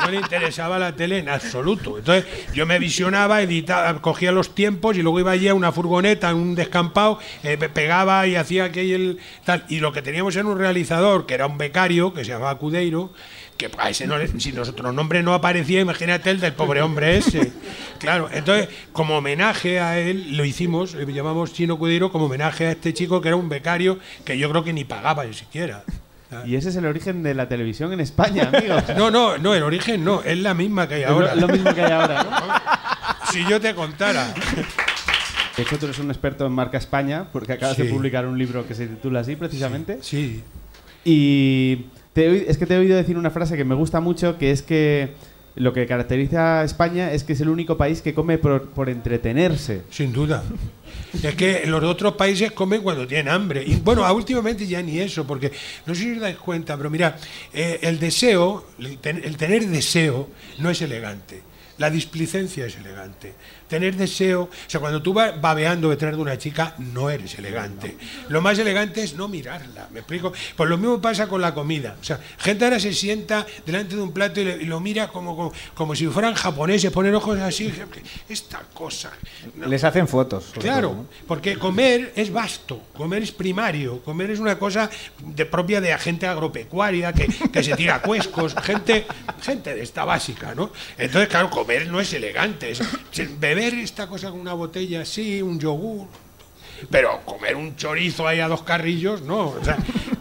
no 0.00 0.10
le 0.10 0.16
interesaba 0.18 0.78
la 0.78 0.94
tele 0.94 1.18
en 1.18 1.28
absoluto. 1.28 1.98
Entonces 1.98 2.24
yo 2.54 2.64
me 2.64 2.78
visionaba, 2.78 3.42
editaba, 3.42 4.00
cogía 4.00 4.30
los 4.30 4.54
tiempos 4.54 4.96
y 4.96 5.02
luego 5.02 5.18
iba 5.20 5.32
allí 5.32 5.48
a 5.48 5.54
una 5.54 5.72
furgoneta, 5.72 6.30
en 6.30 6.36
un 6.36 6.54
descampado, 6.54 7.18
eh, 7.42 7.56
pe- 7.58 7.68
pegaba 7.68 8.26
y 8.26 8.36
hacía 8.36 8.64
aquel 8.66 9.18
tal. 9.44 9.64
Y 9.68 9.80
lo 9.80 9.92
que 9.92 10.00
teníamos 10.00 10.36
era 10.36 10.46
un 10.46 10.56
realizador, 10.58 11.26
que 11.26 11.34
era 11.34 11.46
un 11.46 11.58
becario, 11.58 12.14
que 12.14 12.24
se 12.24 12.30
llamaba 12.30 12.56
Cudeiro, 12.56 13.12
que 13.58 13.68
a 13.76 13.90
ese 13.90 14.06
no 14.06 14.16
le- 14.16 14.28
si 14.40 14.52
nuestro 14.52 14.92
nombre 14.92 15.22
no 15.22 15.34
aparecía, 15.34 15.80
imagínate 15.80 16.30
el 16.30 16.40
del 16.40 16.54
pobre 16.54 16.80
hombre 16.80 17.18
ese. 17.18 17.52
Claro, 17.98 18.28
entonces, 18.32 18.68
como 18.92 19.18
homenaje 19.18 19.80
a 19.80 19.98
él, 19.98 20.36
lo 20.36 20.44
hicimos, 20.44 20.94
le 20.94 21.12
llamamos 21.12 21.52
Chino 21.52 21.76
Cudeiro, 21.78 22.12
como 22.12 22.26
homenaje 22.26 22.68
a 22.68 22.70
este 22.70 22.94
chico 22.94 23.20
que 23.20 23.26
era 23.26 23.36
un 23.36 23.48
becario 23.48 23.98
que 24.24 24.38
yo 24.38 24.48
creo 24.48 24.62
que 24.62 24.72
ni 24.72 24.84
pagaba 24.84 25.24
ni 25.24 25.34
siquiera. 25.34 25.82
Y 26.46 26.54
ese 26.54 26.68
es 26.68 26.76
el 26.76 26.84
origen 26.86 27.24
de 27.24 27.34
la 27.34 27.48
televisión 27.48 27.92
en 27.92 27.98
España, 27.98 28.50
amigos. 28.54 28.84
No, 28.96 29.10
no, 29.10 29.36
no, 29.38 29.52
el 29.52 29.64
origen 29.64 30.04
no, 30.04 30.22
es 30.22 30.38
la 30.38 30.54
misma 30.54 30.86
que 30.86 30.94
hay 30.94 31.02
ahora. 31.04 31.30
Es 31.32 31.40
lo, 31.40 31.48
lo 31.48 31.52
mismo 31.52 31.74
que 31.74 31.82
hay 31.82 31.90
ahora, 31.92 32.22
¿no? 32.22 32.30
Si 33.32 33.44
yo 33.46 33.60
te 33.60 33.74
contara. 33.74 34.32
De 35.56 35.62
hecho, 35.64 35.76
tú 35.76 35.86
eres 35.86 35.98
un 35.98 36.08
experto 36.10 36.46
en 36.46 36.52
marca 36.52 36.78
España, 36.78 37.26
porque 37.32 37.54
acabas 37.54 37.76
de 37.76 37.86
Sí. 37.88 37.92
publicar 37.92 38.26
un 38.26 38.38
libro 38.38 38.64
que 38.68 38.74
se 38.76 38.86
titula 38.86 39.20
así, 39.20 39.34
precisamente. 39.34 39.98
Sí, 40.02 40.44
Y 41.04 41.86
te 42.12 42.50
es 42.50 42.58
que 42.58 42.66
te 42.66 42.74
he 42.74 42.78
oído 42.78 42.96
decir 42.96 43.16
una 43.16 43.30
frase 43.30 43.56
que 43.56 43.64
me 43.64 43.74
gusta 43.74 44.00
mucho, 44.00 44.38
que 44.38 44.50
es 44.50 44.62
que 44.62 45.12
lo 45.54 45.72
que 45.72 45.86
caracteriza 45.86 46.60
a 46.60 46.64
España 46.64 47.12
es 47.12 47.24
que 47.24 47.32
es 47.32 47.40
el 47.40 47.48
único 47.48 47.76
país 47.76 48.00
que 48.00 48.14
come 48.14 48.38
por, 48.38 48.68
por 48.70 48.88
entretenerse. 48.88 49.82
sin 49.90 50.12
duda. 50.12 50.44
Es 51.22 51.34
que 51.34 51.66
los 51.66 51.82
otros 51.82 52.14
países 52.14 52.52
comen 52.52 52.80
cuando 52.82 53.06
tienen 53.06 53.28
hambre. 53.32 53.64
Y 53.66 53.74
bueno, 53.76 54.04
a- 54.04 54.12
últimamente 54.12 54.66
ya 54.66 54.80
ni 54.82 55.00
eso, 55.00 55.26
porque 55.26 55.50
no 55.86 55.94
sé 55.94 56.02
si 56.02 56.12
os 56.12 56.20
dais 56.20 56.36
cuenta, 56.36 56.76
pero 56.76 56.90
mira, 56.90 57.16
eh, 57.52 57.78
el 57.82 57.98
deseo, 57.98 58.66
el, 58.78 58.98
el 59.02 59.36
tener 59.36 59.66
deseo 59.66 60.28
no 60.58 60.70
es 60.70 60.80
elegante. 60.82 61.42
La 61.78 61.90
displicencia 61.90 62.66
es 62.66 62.76
elegante. 62.76 63.34
Tener 63.68 63.94
deseo, 63.96 64.42
o 64.44 64.50
sea, 64.66 64.80
cuando 64.80 65.00
tú 65.02 65.12
vas 65.12 65.38
babeando 65.40 65.90
detrás 65.90 66.16
de 66.16 66.20
una 66.22 66.36
chica, 66.38 66.74
no 66.78 67.10
eres 67.10 67.38
elegante. 67.38 67.96
Lo 68.30 68.40
más 68.40 68.58
elegante 68.58 69.02
es 69.02 69.14
no 69.14 69.28
mirarla, 69.28 69.88
¿me 69.92 70.00
explico? 70.00 70.32
Pues 70.56 70.68
lo 70.70 70.76
mismo 70.78 71.00
pasa 71.00 71.28
con 71.28 71.40
la 71.42 71.52
comida. 71.54 71.96
O 72.00 72.04
sea, 72.04 72.18
gente 72.38 72.64
ahora 72.64 72.80
se 72.80 72.92
sienta 72.94 73.46
delante 73.66 73.94
de 73.94 74.02
un 74.02 74.12
plato 74.12 74.40
y, 74.40 74.44
le- 74.44 74.56
y 74.62 74.64
lo 74.64 74.80
mira 74.80 75.08
como, 75.08 75.36
como, 75.36 75.52
como 75.74 75.94
si 75.94 76.06
fueran 76.08 76.34
japoneses, 76.34 76.90
ponen 76.90 77.14
ojos 77.14 77.38
así. 77.38 77.72
Esta 78.28 78.60
cosa. 78.72 79.12
No. 79.54 79.66
Les 79.68 79.84
hacen 79.84 80.08
fotos. 80.08 80.46
Claro, 80.58 80.88
todo, 80.88 80.96
¿no? 81.02 81.06
porque 81.28 81.56
comer 81.58 82.12
es 82.16 82.32
vasto, 82.32 82.82
comer 82.96 83.22
es 83.22 83.32
primario, 83.32 84.00
comer 84.02 84.30
es 84.30 84.40
una 84.40 84.58
cosa 84.58 84.90
de, 85.18 85.44
propia 85.46 85.80
de 85.80 85.96
gente 85.98 86.26
agropecuaria 86.26 87.12
que, 87.12 87.26
que 87.52 87.62
se 87.62 87.76
tira 87.76 88.00
cuescos, 88.02 88.54
gente, 88.62 89.06
gente 89.42 89.74
de 89.74 89.82
esta 89.82 90.04
básica, 90.06 90.54
¿no? 90.54 90.72
Entonces, 90.96 91.28
claro, 91.28 91.50
comer 91.50 91.67
no 91.88 92.00
es 92.00 92.12
elegante. 92.12 92.72
beber 93.38 93.74
esta 93.74 94.06
cosa 94.06 94.30
con 94.30 94.40
una 94.40 94.54
botella, 94.54 95.04
sí, 95.04 95.42
un 95.42 95.58
yogur, 95.60 96.06
pero 96.90 97.20
comer 97.24 97.56
un 97.56 97.76
chorizo 97.76 98.26
ahí 98.26 98.40
a 98.40 98.48
dos 98.48 98.62
carrillos, 98.62 99.22
no. 99.22 99.54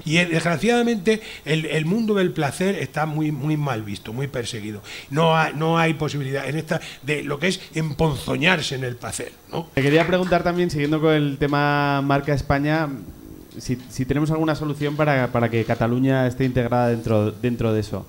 y 0.05 0.17
desgraciadamente 0.17 1.21
el, 1.45 1.65
el 1.65 1.85
mundo 1.85 2.15
del 2.15 2.31
placer 2.31 2.75
está 2.75 3.05
muy, 3.05 3.31
muy 3.31 3.57
mal 3.57 3.83
visto, 3.83 4.13
muy 4.13 4.27
perseguido. 4.27 4.81
No 5.09 5.51
no 5.53 5.77
hay 5.77 5.93
posibilidad 5.93 6.47
en 6.47 6.57
esta 6.57 6.79
de 7.03 7.23
lo 7.23 7.39
que 7.39 7.47
es 7.47 7.61
emponzoñarse 7.75 8.75
en 8.75 8.83
el 8.83 8.95
placer, 8.95 9.31
¿no? 9.51 9.69
Te 9.73 9.81
quería 9.81 10.05
preguntar 10.07 10.43
también, 10.43 10.69
siguiendo 10.69 10.99
con 10.99 11.13
el 11.13 11.37
tema 11.37 12.01
marca 12.01 12.33
España, 12.33 12.89
si, 13.57 13.77
si 13.89 14.05
tenemos 14.05 14.31
alguna 14.31 14.55
solución 14.55 14.95
para, 14.95 15.31
para 15.31 15.49
que 15.49 15.63
Cataluña 15.65 16.27
esté 16.27 16.45
integrada 16.45 16.89
dentro, 16.89 17.31
dentro 17.31 17.73
de 17.73 17.79
eso. 17.79 18.05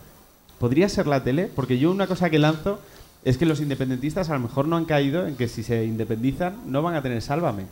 ¿Podría 0.59 0.89
ser 0.89 1.07
la 1.07 1.23
tele? 1.23 1.49
Porque 1.55 1.79
yo 1.79 1.91
una 1.91 2.07
cosa 2.07 2.31
que 2.31 2.39
lanzo 2.39 2.81
es 3.25 3.37
que 3.37 3.47
los 3.47 3.61
independentistas 3.61 4.31
a 4.31 4.35
lo 4.35 4.41
mejor 4.41 4.69
no 4.69 4.77
han 4.77 4.85
caído 4.85 5.27
en 5.27 5.37
que 5.37 5.49
si 5.49 5.63
se 5.63 5.85
independizan 5.85 6.57
no 6.67 6.83
van 6.83 6.95
a 6.95 7.03
tener 7.03 7.23
sálvame. 7.23 7.65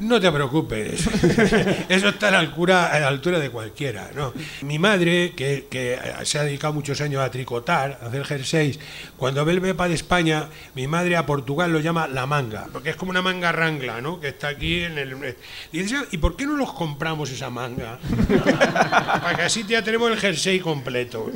No 0.00 0.20
te 0.20 0.32
preocupes, 0.32 1.06
eso 1.88 2.08
está 2.08 2.28
a 2.28 2.30
la 2.30 2.38
altura, 2.40 2.86
a 2.86 2.98
la 2.98 3.08
altura 3.08 3.38
de 3.38 3.50
cualquiera. 3.50 4.10
¿no? 4.14 4.32
Mi 4.62 4.78
madre, 4.78 5.32
que, 5.36 5.66
que 5.70 5.98
se 6.24 6.38
ha 6.38 6.44
dedicado 6.44 6.72
muchos 6.72 7.00
años 7.00 7.22
a 7.22 7.30
tricotar, 7.30 7.98
a 8.02 8.06
hacer 8.06 8.24
jerseys, 8.24 8.78
cuando 9.16 9.44
ve 9.44 9.52
el 9.52 9.60
MEPA 9.60 9.88
de 9.88 9.94
España, 9.94 10.48
mi 10.74 10.86
madre 10.86 11.16
a 11.16 11.26
Portugal 11.26 11.72
lo 11.72 11.80
llama 11.80 12.08
la 12.08 12.26
manga, 12.26 12.68
porque 12.72 12.90
es 12.90 12.96
como 12.96 13.10
una 13.10 13.22
manga 13.22 13.52
rangla, 13.52 14.00
¿no? 14.00 14.18
que 14.20 14.28
está 14.28 14.48
aquí 14.48 14.82
en 14.82 14.98
el... 14.98 15.36
Y 15.72 15.82
dice, 15.82 15.96
¿y 16.10 16.18
por 16.18 16.36
qué 16.36 16.46
no 16.46 16.56
los 16.56 16.72
compramos 16.72 17.30
esa 17.30 17.50
manga? 17.50 17.98
Para 18.28 19.36
que 19.36 19.42
así 19.42 19.64
ya 19.68 19.82
tenemos 19.82 20.10
el 20.10 20.18
jersey 20.18 20.60
completo. 20.60 21.30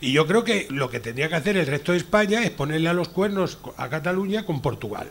Y 0.00 0.12
yo 0.12 0.26
creo 0.26 0.44
que 0.44 0.66
lo 0.70 0.90
que 0.90 1.00
tendría 1.00 1.28
que 1.28 1.36
hacer 1.36 1.56
el 1.56 1.66
resto 1.66 1.92
de 1.92 1.98
España 1.98 2.42
es 2.42 2.50
ponerle 2.50 2.88
a 2.88 2.92
los 2.92 3.08
cuernos 3.08 3.58
a 3.76 3.88
Cataluña 3.88 4.44
con 4.44 4.60
Portugal. 4.60 5.08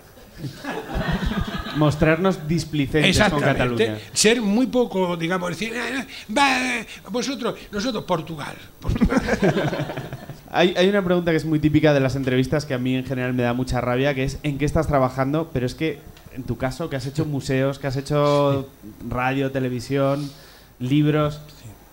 Mostrarnos 1.76 2.48
displicentes 2.48 3.20
con 3.30 3.42
Cataluña. 3.42 3.98
Ser 4.14 4.42
muy 4.42 4.68
poco, 4.68 5.18
digamos, 5.18 5.50
decir, 5.50 5.74
"Ah, 5.76 6.06
va, 6.36 6.86
vosotros, 7.12 7.56
nosotros, 7.72 8.04
Portugal. 8.06 8.56
Portugal. 8.80 9.22
Hay, 10.50 10.74
hay 10.78 10.88
una 10.88 11.04
pregunta 11.04 11.32
que 11.32 11.38
es 11.38 11.44
muy 11.44 11.60
típica 11.60 11.94
de 11.94 12.00
las 12.00 12.16
entrevistas 12.16 12.66
que 12.66 12.74
a 12.74 12.78
mí 12.78 12.96
en 12.96 13.06
general 13.06 13.34
me 13.34 13.44
da 13.44 13.54
mucha 13.54 13.82
rabia, 13.82 14.16
que 14.16 14.24
es 14.24 14.40
¿en 14.44 14.58
qué 14.58 14.64
estás 14.64 14.88
trabajando? 14.88 15.50
Pero 15.52 15.66
es 15.66 15.76
que 15.76 16.00
en 16.38 16.44
tu 16.44 16.58
caso, 16.58 16.90
que 16.90 16.96
has 16.96 17.06
hecho 17.06 17.26
museos, 17.26 17.80
que 17.80 17.88
has 17.88 17.98
hecho 17.98 18.70
radio, 19.10 19.52
televisión, 19.52 20.32
libros, 20.80 21.42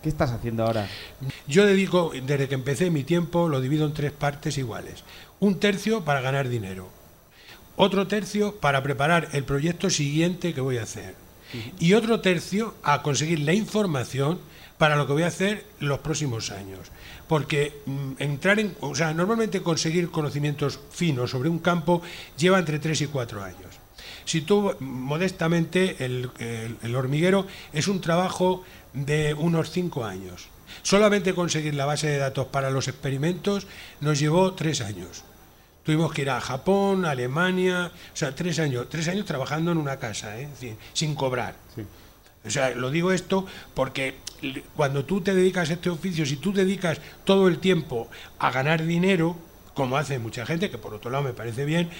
¿qué 0.02 0.09
estás 0.09 0.31
haciendo 0.31 0.64
ahora? 0.64 0.87
Yo 1.49 1.66
dedico, 1.66 2.12
desde 2.26 2.47
que 2.47 2.54
empecé 2.54 2.90
mi 2.90 3.04
tiempo, 3.04 3.49
lo 3.49 3.61
divido 3.61 3.87
en 3.87 3.95
tres 3.95 4.12
partes 4.12 4.59
iguales. 4.59 5.02
Un 5.40 5.59
tercio 5.59 6.04
para 6.04 6.21
ganar 6.21 6.49
dinero. 6.49 6.88
Otro 7.76 8.07
tercio 8.07 8.57
para 8.57 8.83
preparar 8.83 9.28
el 9.33 9.45
proyecto 9.45 9.90
siguiente 9.90 10.54
que 10.54 10.61
voy 10.61 10.78
a 10.78 10.83
hacer. 10.85 11.14
Y 11.78 11.93
otro 11.95 12.21
tercio 12.21 12.75
a 12.83 13.02
conseguir 13.02 13.40
la 13.40 13.52
información 13.52 14.40
para 14.78 14.97
lo 14.97 15.07
que 15.07 15.12
voy 15.12 15.23
a 15.23 15.28
hacer 15.28 15.64
los 15.78 16.00
próximos 16.00 16.50
años. 16.50 16.90
Porque 17.28 17.78
mm, 17.87 18.12
entrar 18.19 18.59
en, 18.59 18.75
o 18.81 18.95
sea, 18.95 19.14
normalmente 19.14 19.62
conseguir 19.62 20.11
conocimientos 20.11 20.81
finos 20.90 21.31
sobre 21.31 21.49
un 21.49 21.61
campo 21.61 22.02
lleva 22.37 22.59
entre 22.59 22.78
3 22.81 23.02
y 23.02 23.07
4 23.07 23.43
años. 23.45 23.78
Si 24.25 24.40
tú, 24.40 24.75
mm, 24.78 24.85
modestamente, 24.85 26.04
el, 26.04 26.31
el- 26.38 26.76
el 26.83 26.97
hormiguero 26.97 27.47
es 27.73 27.87
un 27.88 28.00
trabajo 28.00 28.64
de 28.93 29.35
unos 29.35 29.71
5 29.71 30.04
años. 30.04 30.49
Solamente 30.83 31.35
conseguir 31.35 31.75
la 31.75 31.87
base 31.87 32.09
de 32.09 32.19
datos 32.19 32.47
para 32.47 32.71
los 32.71 32.88
experimentos 32.88 33.66
nos 34.00 34.19
llevó 34.19 34.54
3 34.54 34.81
años. 34.81 35.23
Tuvimos 35.85 36.12
que 36.12 36.23
ir 36.23 36.31
a 36.31 36.41
Japón, 36.41 37.05
a 37.05 37.11
Alemania, 37.11 37.93
o 37.93 38.17
sea, 38.17 38.35
tres 38.35 38.59
años, 38.59 38.88
tres 38.88 39.07
años 39.09 39.26
trabajando 39.26 39.71
en 39.71 39.79
una 39.79 39.99
casa, 39.99 40.41
¿eh? 40.41 40.49
Sin 40.95 41.14
cobrar. 41.14 41.57
O 42.45 42.50
sea, 42.50 42.71
lo 42.71 42.91
digo 42.91 43.12
esto 43.12 43.47
porque 43.75 44.17
cuando 44.75 45.05
tú 45.05 45.21
te 45.21 45.35
dedicas 45.35 45.71
a 45.71 45.75
este 45.75 45.91
oficio, 45.91 46.26
si 46.26 46.37
tú 46.37 46.53
dedicas 46.53 47.00
todo 47.25 47.49
el 47.49 47.59
tiempo 47.59 48.09
a 48.38 48.50
ganar 48.50 48.85
dinero, 48.85 49.37
como 49.75 49.97
hace 49.97 50.19
mucha 50.19 50.47
gente, 50.47 50.71
que 50.71 50.79
por 50.79 50.95
otro 50.95 51.11
lado 51.11 51.25
me 51.25 51.33
parece 51.33 51.64
bien, 51.64 51.91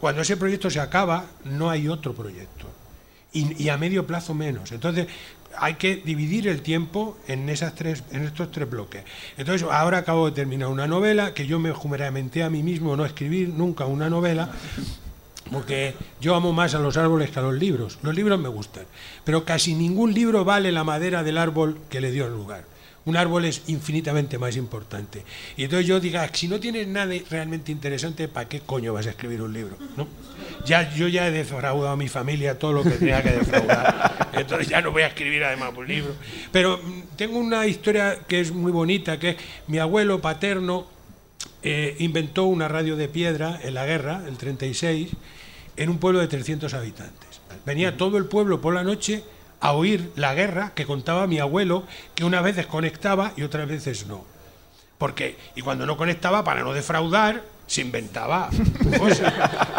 cuando 0.00 0.22
ese 0.22 0.36
proyecto 0.36 0.70
se 0.70 0.80
acaba, 0.80 1.26
no 1.44 1.70
hay 1.70 1.88
otro 1.88 2.12
proyecto. 2.14 2.66
Y, 3.34 3.62
y 3.62 3.68
a 3.68 3.76
medio 3.76 4.06
plazo 4.06 4.32
menos. 4.32 4.72
Entonces, 4.72 5.08
hay 5.58 5.74
que 5.74 5.96
dividir 5.96 6.48
el 6.48 6.62
tiempo 6.62 7.16
en, 7.26 7.48
esas 7.48 7.74
tres, 7.74 8.04
en 8.10 8.24
estos 8.24 8.50
tres 8.50 8.68
bloques. 8.68 9.04
Entonces, 9.36 9.66
ahora 9.70 9.98
acabo 9.98 10.26
de 10.26 10.32
terminar 10.32 10.68
una 10.68 10.86
novela 10.86 11.34
que 11.34 11.46
yo 11.46 11.58
me 11.58 11.72
juramenté 11.72 12.42
a 12.42 12.50
mí 12.50 12.62
mismo 12.62 12.96
no 12.96 13.04
escribir 13.04 13.50
nunca 13.50 13.86
una 13.86 14.08
novela, 14.10 14.50
porque 15.50 15.94
yo 16.20 16.34
amo 16.34 16.52
más 16.52 16.74
a 16.74 16.78
los 16.78 16.96
árboles 16.96 17.30
que 17.30 17.38
a 17.38 17.42
los 17.42 17.54
libros. 17.54 17.98
Los 18.02 18.14
libros 18.14 18.40
me 18.40 18.48
gustan, 18.48 18.84
pero 19.24 19.44
casi 19.44 19.74
ningún 19.74 20.14
libro 20.14 20.44
vale 20.44 20.72
la 20.72 20.84
madera 20.84 21.22
del 21.22 21.38
árbol 21.38 21.78
que 21.88 22.00
le 22.00 22.10
dio 22.10 22.26
el 22.26 22.32
lugar. 22.32 22.64
Un 23.06 23.16
árbol 23.16 23.44
es 23.44 23.62
infinitamente 23.66 24.38
más 24.38 24.56
importante. 24.56 25.24
Y 25.56 25.64
entonces 25.64 25.86
yo 25.86 26.00
diga, 26.00 26.28
si 26.32 26.48
no 26.48 26.58
tienes 26.58 26.88
nada 26.88 27.14
realmente 27.30 27.70
interesante, 27.70 28.28
¿para 28.28 28.48
qué 28.48 28.60
coño 28.60 28.94
vas 28.94 29.06
a 29.06 29.10
escribir 29.10 29.42
un 29.42 29.52
libro? 29.52 29.76
¿No? 29.96 30.08
Ya, 30.64 30.94
yo 30.94 31.08
ya 31.08 31.28
he 31.28 31.30
defraudado 31.30 31.88
a 31.88 31.96
mi 31.96 32.08
familia 32.08 32.58
todo 32.58 32.72
lo 32.72 32.82
que 32.82 32.90
tenía 32.90 33.22
que 33.22 33.30
defraudar. 33.32 34.28
Entonces 34.32 34.68
ya 34.68 34.80
no 34.80 34.90
voy 34.90 35.02
a 35.02 35.08
escribir 35.08 35.44
además 35.44 35.72
un 35.76 35.86
libro. 35.86 36.14
Pero 36.50 36.78
mm, 36.78 37.16
tengo 37.16 37.38
una 37.38 37.66
historia 37.66 38.20
que 38.26 38.40
es 38.40 38.52
muy 38.52 38.72
bonita, 38.72 39.18
que 39.18 39.30
es 39.30 39.36
mi 39.66 39.78
abuelo 39.78 40.20
paterno 40.20 40.94
eh, 41.66 41.96
inventó 41.98 42.44
una 42.44 42.68
radio 42.68 42.94
de 42.94 43.08
piedra 43.08 43.58
en 43.62 43.72
la 43.72 43.86
guerra, 43.86 44.22
el 44.28 44.36
36, 44.36 45.10
en 45.76 45.88
un 45.88 45.98
pueblo 45.98 46.20
de 46.20 46.28
300 46.28 46.74
habitantes. 46.74 47.40
Venía 47.64 47.96
todo 47.96 48.18
el 48.18 48.26
pueblo 48.26 48.60
por 48.60 48.74
la 48.74 48.84
noche 48.84 49.24
a 49.60 49.72
oír 49.72 50.12
la 50.16 50.34
guerra 50.34 50.72
que 50.74 50.86
contaba 50.86 51.26
mi 51.26 51.38
abuelo, 51.38 51.84
que 52.14 52.24
una 52.24 52.40
vez 52.40 52.56
desconectaba 52.56 53.32
y 53.36 53.42
otras 53.42 53.68
veces 53.68 54.06
no. 54.06 54.24
Porque, 54.98 55.36
y 55.54 55.62
cuando 55.62 55.86
no 55.86 55.96
conectaba, 55.96 56.44
para 56.44 56.62
no 56.62 56.72
defraudar, 56.72 57.42
se 57.66 57.80
inventaba 57.80 58.50
cosas. 58.98 59.32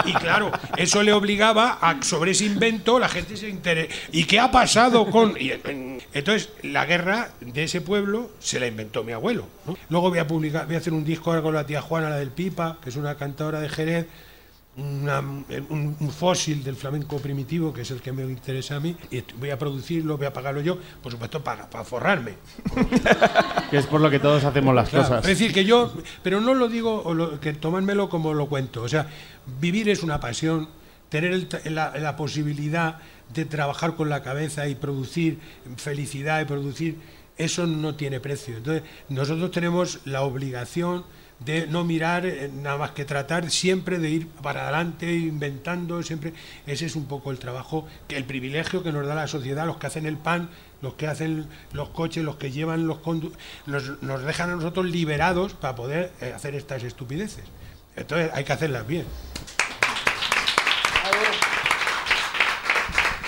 Y 0.05 0.13
claro, 0.13 0.51
eso 0.75 1.03
le 1.03 1.13
obligaba 1.13 1.77
a, 1.81 2.01
sobre 2.01 2.31
ese 2.31 2.45
invento, 2.45 2.99
la 2.99 3.07
gente 3.07 3.37
se 3.37 3.47
interesa. 3.47 3.93
¿Y 4.11 4.25
qué 4.25 4.39
ha 4.39 4.51
pasado 4.51 5.09
con.? 5.09 5.35
y, 5.39 5.51
en- 5.51 6.01
entonces, 6.13 6.49
la 6.63 6.85
guerra 6.85 7.29
de 7.41 7.63
ese 7.63 7.81
pueblo 7.81 8.31
se 8.39 8.59
la 8.59 8.67
inventó 8.67 9.03
mi 9.03 9.11
abuelo. 9.13 9.47
Luego 9.89 10.09
voy 10.09 10.19
a 10.19 10.27
publicar, 10.27 10.65
voy 10.65 10.75
a 10.75 10.79
hacer 10.79 10.93
un 10.93 11.05
disco 11.05 11.29
ahora 11.29 11.41
con 11.41 11.53
la 11.53 11.65
tía 11.65 11.81
Juana, 11.81 12.09
la 12.09 12.17
del 12.17 12.31
Pipa, 12.31 12.77
que 12.83 12.89
es 12.89 12.95
una 12.95 13.15
cantadora 13.15 13.59
de 13.59 13.69
Jerez, 13.69 14.07
una- 14.77 15.19
un, 15.19 15.95
un 15.99 16.09
fósil 16.11 16.63
del 16.63 16.75
flamenco 16.75 17.17
primitivo, 17.19 17.71
que 17.73 17.81
es 17.81 17.91
el 17.91 18.01
que 18.01 18.11
me 18.11 18.23
interesa 18.23 18.75
a 18.75 18.79
mí, 18.79 18.95
y 19.09 19.23
voy 19.39 19.49
a 19.49 19.57
producirlo, 19.57 20.17
voy 20.17 20.27
a 20.27 20.33
pagarlo 20.33 20.61
yo, 20.61 20.77
por 21.01 21.11
supuesto, 21.11 21.43
para, 21.43 21.69
para 21.69 21.83
forrarme. 21.83 22.33
Que 23.71 23.77
es 23.77 23.87
por 23.87 23.99
lo 23.99 24.09
que 24.11 24.19
todos 24.19 24.43
hacemos 24.43 24.75
las 24.75 24.89
Claro, 24.89 25.05
cosas. 25.07 25.23
Es 25.23 25.39
decir, 25.39 25.51
que 25.53 25.65
yo, 25.65 25.91
pero 26.23 26.39
no 26.39 26.53
lo 26.53 26.67
digo, 26.67 27.01
o 27.03 27.13
lo- 27.13 27.39
que 27.39 27.53
tomármelo 27.53 28.09
como 28.09 28.33
lo 28.33 28.47
cuento. 28.47 28.83
O 28.83 28.89
sea, 28.89 29.07
vivir 29.59 29.89
es 29.89 30.03
una 30.03 30.19
pasión, 30.19 30.69
tener 31.09 31.31
el 31.31 31.47
la, 31.73 31.97
la 31.97 32.15
posibilidad 32.15 32.99
de 33.33 33.45
trabajar 33.45 33.95
con 33.95 34.09
la 34.09 34.21
cabeza 34.21 34.67
y 34.67 34.75
producir 34.75 35.39
felicidad 35.77 36.41
y 36.41 36.45
producir, 36.45 36.97
eso 37.37 37.65
no 37.65 37.95
tiene 37.95 38.19
precio. 38.19 38.57
Entonces, 38.57 38.83
nosotros 39.09 39.49
tenemos 39.51 39.99
la 40.05 40.21
obligación 40.21 41.03
de 41.39 41.67
no 41.67 41.83
mirar 41.83 42.25
eh, 42.25 42.49
nada 42.53 42.77
más 42.77 42.91
que 42.91 43.05
tratar 43.05 43.49
siempre 43.51 43.99
de 43.99 44.09
ir 44.09 44.27
para 44.27 44.63
adelante 44.63 45.13
inventando 45.13 46.01
siempre. 46.03 46.33
Ese 46.65 46.85
es 46.85 46.95
un 46.95 47.05
poco 47.05 47.31
el 47.31 47.39
trabajo 47.39 47.87
que 48.07 48.15
el 48.15 48.23
privilegio 48.23 48.83
que 48.83 48.91
nos 48.91 49.05
da 49.05 49.15
la 49.15 49.27
sociedad 49.27 49.65
los 49.65 49.77
que 49.77 49.87
hacen 49.87 50.05
el 50.05 50.17
pan 50.17 50.49
los 50.81 50.93
que 50.95 51.07
hacen 51.07 51.47
los 51.73 51.89
coches 51.89 52.23
los 52.23 52.35
que 52.35 52.51
llevan 52.51 52.85
los 52.85 52.99
nos, 53.65 54.01
nos 54.03 54.23
dejan 54.23 54.51
a 54.51 54.55
nosotros 54.55 54.85
liberados 54.85 55.53
para 55.53 55.75
poder 55.75 56.11
eh, 56.21 56.33
hacer 56.35 56.55
estas 56.55 56.83
estupideces. 56.83 57.43
Entonces 57.95 58.31
hay 58.33 58.43
que 58.43 58.53
hacerlas 58.53 58.85
bien. 58.85 59.05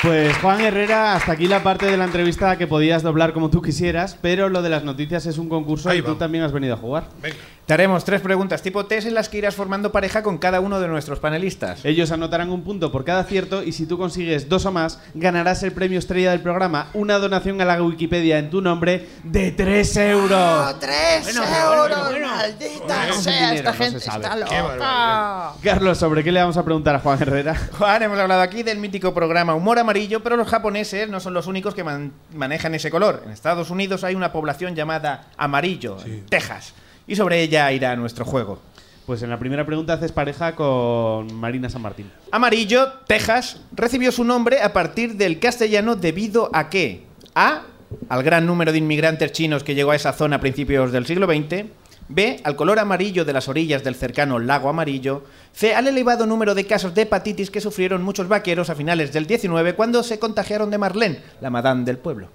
Pues 0.01 0.37
Juan 0.37 0.61
Herrera, 0.61 1.15
hasta 1.15 1.31
aquí 1.31 1.47
la 1.47 1.63
parte 1.63 1.87
de 1.87 1.97
la 1.97 2.05
entrevista 2.05 2.55
que 2.57 2.67
podías 2.67 3.01
doblar 3.01 3.33
como 3.33 3.49
tú 3.49 3.63
quisieras, 3.63 4.17
pero 4.21 4.47
lo 4.47 4.61
de 4.61 4.69
las 4.69 4.83
noticias 4.83 5.25
es 5.25 5.39
un 5.39 5.49
concurso 5.49 5.93
y 5.93 6.03
tú 6.03 6.15
también 6.15 6.43
has 6.43 6.51
venido 6.51 6.75
a 6.75 6.77
jugar. 6.77 7.09
venga 7.21 7.37
Te 7.67 7.73
haremos 7.73 8.05
tres 8.05 8.21
preguntas 8.21 8.61
tipo 8.61 8.85
test 8.85 9.07
en 9.07 9.13
las 9.13 9.27
que 9.27 9.39
irás 9.39 9.53
formando 9.53 9.91
pareja 9.91 10.23
con 10.23 10.37
cada 10.37 10.61
uno 10.61 10.79
de 10.79 10.87
nuestros 10.87 11.19
panelistas. 11.19 11.83
Ellos 11.83 12.11
anotarán 12.13 12.49
un 12.49 12.63
punto 12.63 12.93
por 12.93 13.03
cada 13.03 13.19
acierto 13.19 13.61
y 13.61 13.73
si 13.73 13.85
tú 13.85 13.97
consigues 13.97 14.47
dos 14.47 14.65
o 14.65 14.71
más, 14.71 15.01
ganarás 15.13 15.63
el 15.63 15.73
premio 15.73 15.99
estrella 15.99 16.31
del 16.31 16.39
programa, 16.39 16.87
una 16.93 17.17
donación 17.19 17.59
a 17.59 17.65
la 17.65 17.83
Wikipedia 17.83 18.39
en 18.39 18.49
tu 18.49 18.61
nombre 18.61 19.09
de 19.25 19.51
3 19.51 19.97
euros. 19.97 20.79
¡Tres 20.79 21.27
euros! 21.35 22.21
¡Maldita 22.21 23.13
sea! 23.15 23.33
dinero, 23.51 23.55
Esta 23.55 23.71
no 23.71 23.77
gente 23.77 23.99
se 23.99 24.09
está 24.11 24.35
loca. 24.37 25.53
Carlos, 25.61 25.97
¿sobre 25.97 26.23
qué 26.23 26.31
le 26.31 26.39
vamos 26.39 26.55
a 26.55 26.63
preguntar 26.63 26.95
a 26.95 26.99
Juan 26.99 27.21
Herrera? 27.21 27.53
Juan, 27.77 28.01
hemos 28.01 28.17
hablado 28.17 28.43
aquí 28.43 28.63
del 28.63 28.77
mítico 28.77 29.13
programa 29.13 29.55
Humor 29.55 29.77
Amarillo, 29.79 30.23
pero 30.23 30.37
los 30.37 30.47
japoneses 30.47 31.09
no 31.09 31.19
son 31.19 31.33
los 31.33 31.47
únicos 31.47 31.75
que 31.75 31.83
man- 31.83 32.13
manejan 32.33 32.73
ese 32.75 32.89
color. 32.89 33.23
En 33.25 33.31
Estados 33.31 33.69
Unidos 33.71 34.05
hay 34.05 34.15
una 34.15 34.31
población 34.31 34.73
llamada 34.73 35.25
Amarillo, 35.35 35.97
en 36.05 36.25
Texas. 36.27 36.73
Y 37.07 37.15
sobre 37.15 37.41
ella 37.41 37.71
irá 37.71 37.95
nuestro 37.95 38.25
juego. 38.25 38.59
Pues 39.05 39.21
en 39.23 39.29
la 39.29 39.39
primera 39.39 39.65
pregunta 39.65 39.93
haces 39.93 40.11
pareja 40.11 40.53
con 40.53 41.33
Marina 41.33 41.69
San 41.69 41.81
Martín. 41.81 42.11
Amarillo, 42.31 42.91
Texas, 43.07 43.61
recibió 43.71 44.11
su 44.11 44.25
nombre 44.25 44.61
a 44.61 44.73
partir 44.73 45.15
del 45.15 45.39
castellano 45.39 45.95
debido 45.95 46.49
a 46.53 46.69
que 46.69 47.05
A. 47.33 47.63
Al 48.09 48.21
gran 48.21 48.45
número 48.45 48.73
de 48.73 48.79
inmigrantes 48.79 49.31
chinos 49.31 49.63
que 49.63 49.73
llegó 49.73 49.91
a 49.91 49.95
esa 49.95 50.11
zona 50.11 50.35
a 50.35 50.39
principios 50.41 50.91
del 50.91 51.05
siglo 51.05 51.25
XX. 51.25 51.67
B. 52.09 52.41
Al 52.43 52.55
color 52.57 52.79
amarillo 52.79 53.23
de 53.23 53.31
las 53.33 53.47
orillas 53.47 53.83
del 53.83 53.95
cercano 53.95 54.39
lago 54.39 54.67
amarillo. 54.67 55.23
C. 55.53 55.73
Al 55.73 55.87
elevado 55.87 56.25
número 56.25 56.53
de 56.53 56.65
casos 56.65 56.93
de 56.93 57.03
hepatitis 57.03 57.49
que 57.49 57.61
sufrieron 57.61 58.03
muchos 58.03 58.27
vaqueros 58.27 58.69
a 58.69 58.75
finales 58.75 59.13
del 59.13 59.25
19 59.25 59.75
cuando 59.75 60.03
se 60.03 60.19
contagiaron 60.19 60.69
de 60.69 60.77
Marlene, 60.77 61.21
la 61.39 61.49
madame 61.49 61.85
del 61.85 61.97
pueblo. 61.97 62.27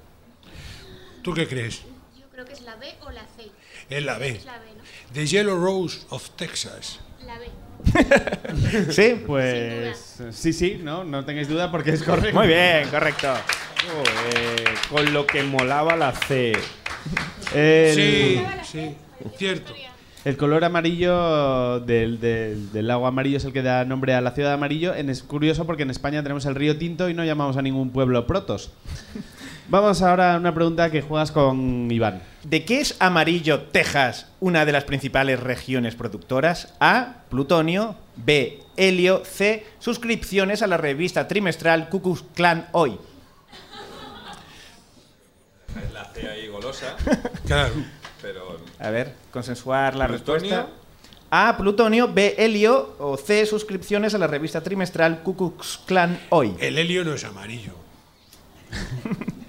¿tú 1.23 1.33
qué 1.33 1.47
crees? 1.47 1.83
Yo 2.19 2.27
creo 2.33 2.45
que 2.45 2.53
es 2.53 2.63
la 2.63 2.77
B 2.77 2.87
o 3.03 3.11
la 3.11 3.27
C. 3.37 3.45
es 3.99 4.05
la 4.05 4.19
B 4.19 4.29
Es 4.29 4.45
la 4.45 4.59
B, 4.59 4.65
¿no? 4.77 4.83
The 5.13 5.27
Yellow 5.27 5.57
Rose 5.63 6.01
of 6.11 6.31
Texas 6.31 7.01
La 7.27 7.39
B. 7.39 7.47
¿Sí? 8.93 9.23
Pues 9.27 10.21
sí, 10.31 10.53
sí, 10.53 10.81
no, 10.83 11.05
no 11.05 11.25
tengáis 11.25 11.49
duda 11.49 11.71
porque 11.71 11.91
es 11.91 12.03
correcto. 12.03 12.39
Muy 12.39 12.47
bien, 12.49 12.89
correcto. 12.91 13.33
Con 14.89 15.13
lo 15.13 15.27
que 15.27 15.43
molaba 15.43 15.97
la 15.97 16.13
C. 16.13 16.53
El, 17.55 17.95
sí 17.95 18.45
sí 18.71 18.97
cierto 19.37 19.75
el 20.25 20.37
color 20.37 20.65
amarillo 20.65 21.81
del, 21.81 22.21
del, 22.21 22.71
del 22.73 22.87
lago 22.87 23.09
amarillo 23.09 23.39
es 23.39 23.45
el 23.45 23.53
que 23.53 23.61
da 23.63 23.85
nombre 23.85 24.15
a 24.15 24.21
la 24.21 24.31
ciudad 24.31 24.51
de 24.51 24.55
amarillo. 24.55 24.95
En- 24.95 25.11
es 25.11 25.25
curioso 25.25 25.67
porque 25.67 25.83
en 25.83 25.91
España 25.91 26.23
tenemos 26.23 26.47
el 26.47 26.55
río 26.55 26.79
Tinto 26.79 27.09
y 27.09 27.15
no 27.15 27.25
llamamos 27.25 27.57
a 27.57 27.63
ningún 27.63 27.91
pueblo 27.91 28.25
Protos. 28.29 28.71
Vamos 29.73 30.03
ahora 30.03 30.35
a 30.35 30.37
una 30.37 30.53
pregunta 30.53 30.91
que 30.91 31.01
juegas 31.01 31.33
con 31.33 31.91
Iván. 31.91 32.21
¿De 32.45 32.63
qué 32.63 32.83
es 32.83 32.95
amarillo 32.99 33.63
Texas, 33.63 34.27
una 34.39 34.67
de 34.67 34.73
las 34.73 34.85
principales 34.85 35.41
regiones 35.41 35.95
productoras? 35.95 36.75
A. 36.79 37.23
Plutonio. 37.31 37.97
B. 38.17 38.61
Helio. 38.77 39.23
C. 39.25 39.67
Suscripciones 39.79 40.61
a 40.61 40.67
la 40.67 40.77
revista 40.77 41.27
trimestral 41.27 41.89
Ku 41.89 42.03
Klux 42.03 42.23
Klan 42.35 42.69
Hoy. 42.73 42.99
La 45.95 46.05
C 46.13 46.29
ahí 46.29 46.49
golosa, 46.49 46.95
claro 47.47 47.73
pero 48.21 48.59
A 48.79 48.91
ver, 48.91 49.15
consensuar 49.31 49.97
la 49.97 50.07
Plutonio. 50.07 50.35
respuesta. 50.43 50.69
A. 51.31 51.57
Plutonio. 51.57 52.09
B. 52.13 52.35
Helio. 52.37 52.95
O 52.99 53.17
C. 53.17 53.47
Suscripciones 53.47 54.15
a 54.15 54.19
la 54.19 54.27
revista 54.27 54.61
trimestral 54.63 55.23
Ku 55.23 55.35
Klux 55.35 55.81
Klan 55.87 56.21
Hoy. 56.29 56.55
el 56.61 56.77
helio 56.77 57.05
no 57.07 57.15
es 57.15 57.25
amarillo 57.25 57.73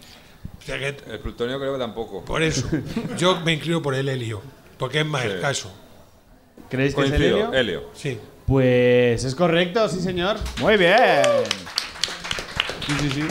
o 0.63 0.65
sea 0.65 0.79
que 0.79 0.87
el 1.11 1.19
plutonio 1.19 1.59
creo 1.59 1.73
que 1.73 1.79
tampoco. 1.79 2.23
Por 2.25 2.41
eso, 2.41 2.67
yo 3.17 3.39
me 3.41 3.53
inclino 3.53 3.81
por 3.81 3.95
el 3.95 4.07
helio, 4.09 4.41
porque 4.77 5.01
es 5.01 5.05
más 5.05 5.23
Sí. 5.23 5.27
escaso. 5.29 5.73
¿Creéis 6.69 6.95
que 6.95 7.01
es 7.01 7.11
el 7.11 7.21
helio? 7.23 7.53
Helio. 7.53 7.83
Sí. 7.93 8.19
Pues 8.47 9.23
es 9.23 9.35
correcto, 9.35 9.87
sí 9.89 9.99
señor. 9.99 10.37
Muy 10.59 10.77
bien. 10.77 10.97
Sí, 12.87 12.93
sí, 13.01 13.09
sí. 13.11 13.23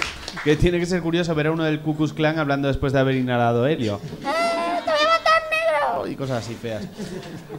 Que 0.45 0.57
tiene 0.57 0.79
que 0.81 0.87
ser 0.87 1.03
curioso 1.03 1.35
ver 1.35 1.49
a 1.49 1.51
uno 1.53 1.65
del 1.65 1.81
Ku 1.81 1.97
Klux 1.97 2.13
Klan 2.13 2.39
hablando 2.39 2.69
después 2.69 2.93
de 2.93 2.99
haber 3.01 3.17
inhalado 3.17 3.67
helio. 3.67 4.01
Y 6.09 6.17
cosas 6.17 6.45
así 6.45 6.55
feas. 6.55 6.85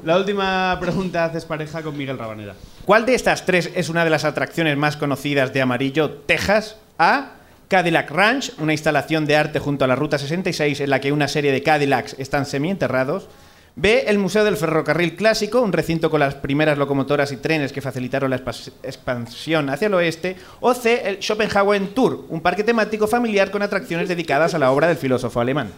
La 0.03 0.17
última 0.17 0.77
pregunta 0.81 1.23
haces 1.25 1.45
pareja 1.45 1.81
con 1.81 1.95
Miguel 1.97 2.17
Rabanera. 2.17 2.55
¿Cuál 2.85 3.05
de 3.05 3.15
estas 3.15 3.45
tres 3.45 3.71
es 3.73 3.87
una 3.89 4.03
de 4.03 4.09
las 4.09 4.25
atracciones 4.25 4.75
más 4.77 4.97
conocidas 4.97 5.53
de 5.53 5.61
Amarillo, 5.61 6.11
Texas? 6.11 6.75
A. 6.99 7.35
Cadillac 7.73 8.11
Ranch, 8.11 8.51
una 8.59 8.73
instalación 8.73 9.25
de 9.25 9.35
arte 9.35 9.57
junto 9.57 9.83
a 9.83 9.87
la 9.87 9.95
Ruta 9.95 10.19
66 10.19 10.81
en 10.81 10.91
la 10.91 11.01
que 11.01 11.11
una 11.11 11.27
serie 11.27 11.51
de 11.51 11.63
Cadillacs 11.63 12.15
están 12.19 12.45
semienterrados. 12.45 13.27
B. 13.75 14.03
El 14.05 14.19
Museo 14.19 14.43
del 14.43 14.57
Ferrocarril 14.57 15.15
Clásico, 15.15 15.59
un 15.59 15.73
recinto 15.73 16.11
con 16.11 16.19
las 16.19 16.35
primeras 16.35 16.77
locomotoras 16.77 17.31
y 17.31 17.37
trenes 17.37 17.73
que 17.73 17.81
facilitaron 17.81 18.29
la 18.29 18.35
expansión 18.35 19.71
hacia 19.71 19.87
el 19.87 19.95
oeste. 19.95 20.35
O 20.59 20.75
C. 20.75 21.01
El 21.03 21.17
Schopenhauer 21.17 21.87
Tour, 21.95 22.27
un 22.29 22.41
parque 22.41 22.63
temático 22.63 23.07
familiar 23.07 23.49
con 23.49 23.63
atracciones 23.63 24.07
dedicadas 24.07 24.53
a 24.53 24.59
la 24.59 24.69
obra 24.69 24.87
del 24.87 24.97
filósofo 24.97 25.41
alemán. 25.41 25.71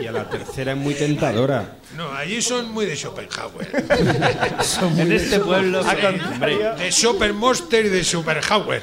Y 0.00 0.06
a 0.06 0.12
la 0.12 0.30
tercera 0.30 0.74
es 0.74 0.78
muy 0.78 0.94
tentadora. 0.94 1.72
No, 1.96 2.12
allí 2.12 2.40
son 2.40 2.70
muy 2.70 2.86
de 2.86 2.94
Schopenhauer. 2.94 3.84
En 4.96 5.10
este 5.10 5.40
pueblo. 5.40 5.82
de 5.82 6.92
Schopenmonster 6.92 7.86
y 7.86 7.88
de 7.88 8.04
Schopenhauer. 8.04 8.82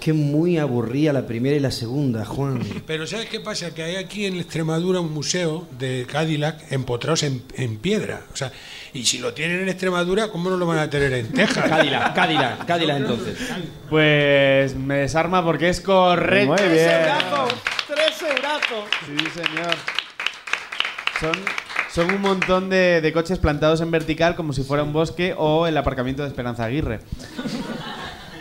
Que 0.00 0.14
muy 0.14 0.56
aburría 0.56 1.12
la 1.12 1.26
primera 1.26 1.54
y 1.54 1.60
la 1.60 1.70
segunda, 1.70 2.24
Juan. 2.24 2.60
Pero 2.86 3.06
¿sabes 3.06 3.26
qué 3.26 3.38
pasa? 3.38 3.74
Que 3.74 3.82
hay 3.82 3.96
aquí 3.96 4.24
en 4.24 4.36
Extremadura 4.38 4.98
un 5.00 5.12
museo 5.12 5.68
de 5.78 6.06
Cadillac 6.10 6.72
empotrados 6.72 7.22
en, 7.22 7.42
en 7.54 7.76
piedra. 7.76 8.22
O 8.32 8.36
sea, 8.36 8.50
y 8.94 9.04
si 9.04 9.18
lo 9.18 9.34
tienen 9.34 9.60
en 9.60 9.68
Extremadura, 9.68 10.28
¿cómo 10.28 10.48
no 10.48 10.56
lo 10.56 10.64
van 10.66 10.78
a 10.78 10.88
tener 10.88 11.12
en 11.12 11.30
Texas? 11.32 11.68
Cadillac, 11.68 12.14
Cadillac, 12.14 12.64
Cadillac 12.64 12.96
entonces. 12.96 13.38
Pues 13.90 14.74
me 14.74 14.96
desarma 14.96 15.44
porque 15.44 15.68
es 15.68 15.82
correcto. 15.82 16.54
Muy 16.54 16.72
bien. 16.72 16.88
¡Tres 17.86 18.22
eurazos! 18.22 18.88
Sí, 19.06 19.24
señor. 19.34 19.74
Son, 21.20 21.32
son 21.92 22.14
un 22.14 22.22
montón 22.22 22.70
de, 22.70 23.02
de 23.02 23.12
coches 23.12 23.38
plantados 23.38 23.82
en 23.82 23.90
vertical 23.90 24.34
como 24.34 24.54
si 24.54 24.62
fuera 24.62 24.82
un 24.82 24.94
bosque 24.94 25.34
o 25.36 25.66
el 25.66 25.76
aparcamiento 25.76 26.22
de 26.22 26.28
Esperanza 26.28 26.64
Aguirre. 26.64 27.00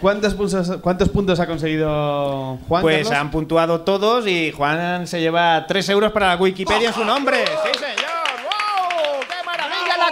¿Cuántos 0.01 0.33
puntos, 0.33 0.77
cuántos 0.81 1.09
puntos 1.09 1.39
ha 1.39 1.47
conseguido 1.47 2.57
Juan? 2.67 2.81
Pues 2.81 3.03
Carlos? 3.03 3.21
han 3.21 3.31
puntuado 3.31 3.81
todos 3.81 4.27
y 4.27 4.51
Juan 4.51 5.07
se 5.07 5.19
lleva 5.19 5.65
3 5.67 5.89
euros 5.89 6.11
para 6.11 6.29
la 6.29 6.35
Wikipedia 6.37 6.89
en 6.89 6.93
su 6.95 7.03
nombre. 7.03 7.45
¡Sí, 7.45 7.79
señor! 7.79 8.09
¡Wow! 8.43 9.19
¡Qué 9.27 9.45
maravilla 9.45 9.97
la 9.97 10.11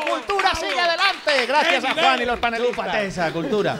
gracias 1.47 1.83
a 1.83 1.93
Juan 1.93 2.21
y 2.21 2.25
los 2.25 2.39
panelistas. 2.39 2.95
Esa 2.95 3.31
cultura. 3.31 3.77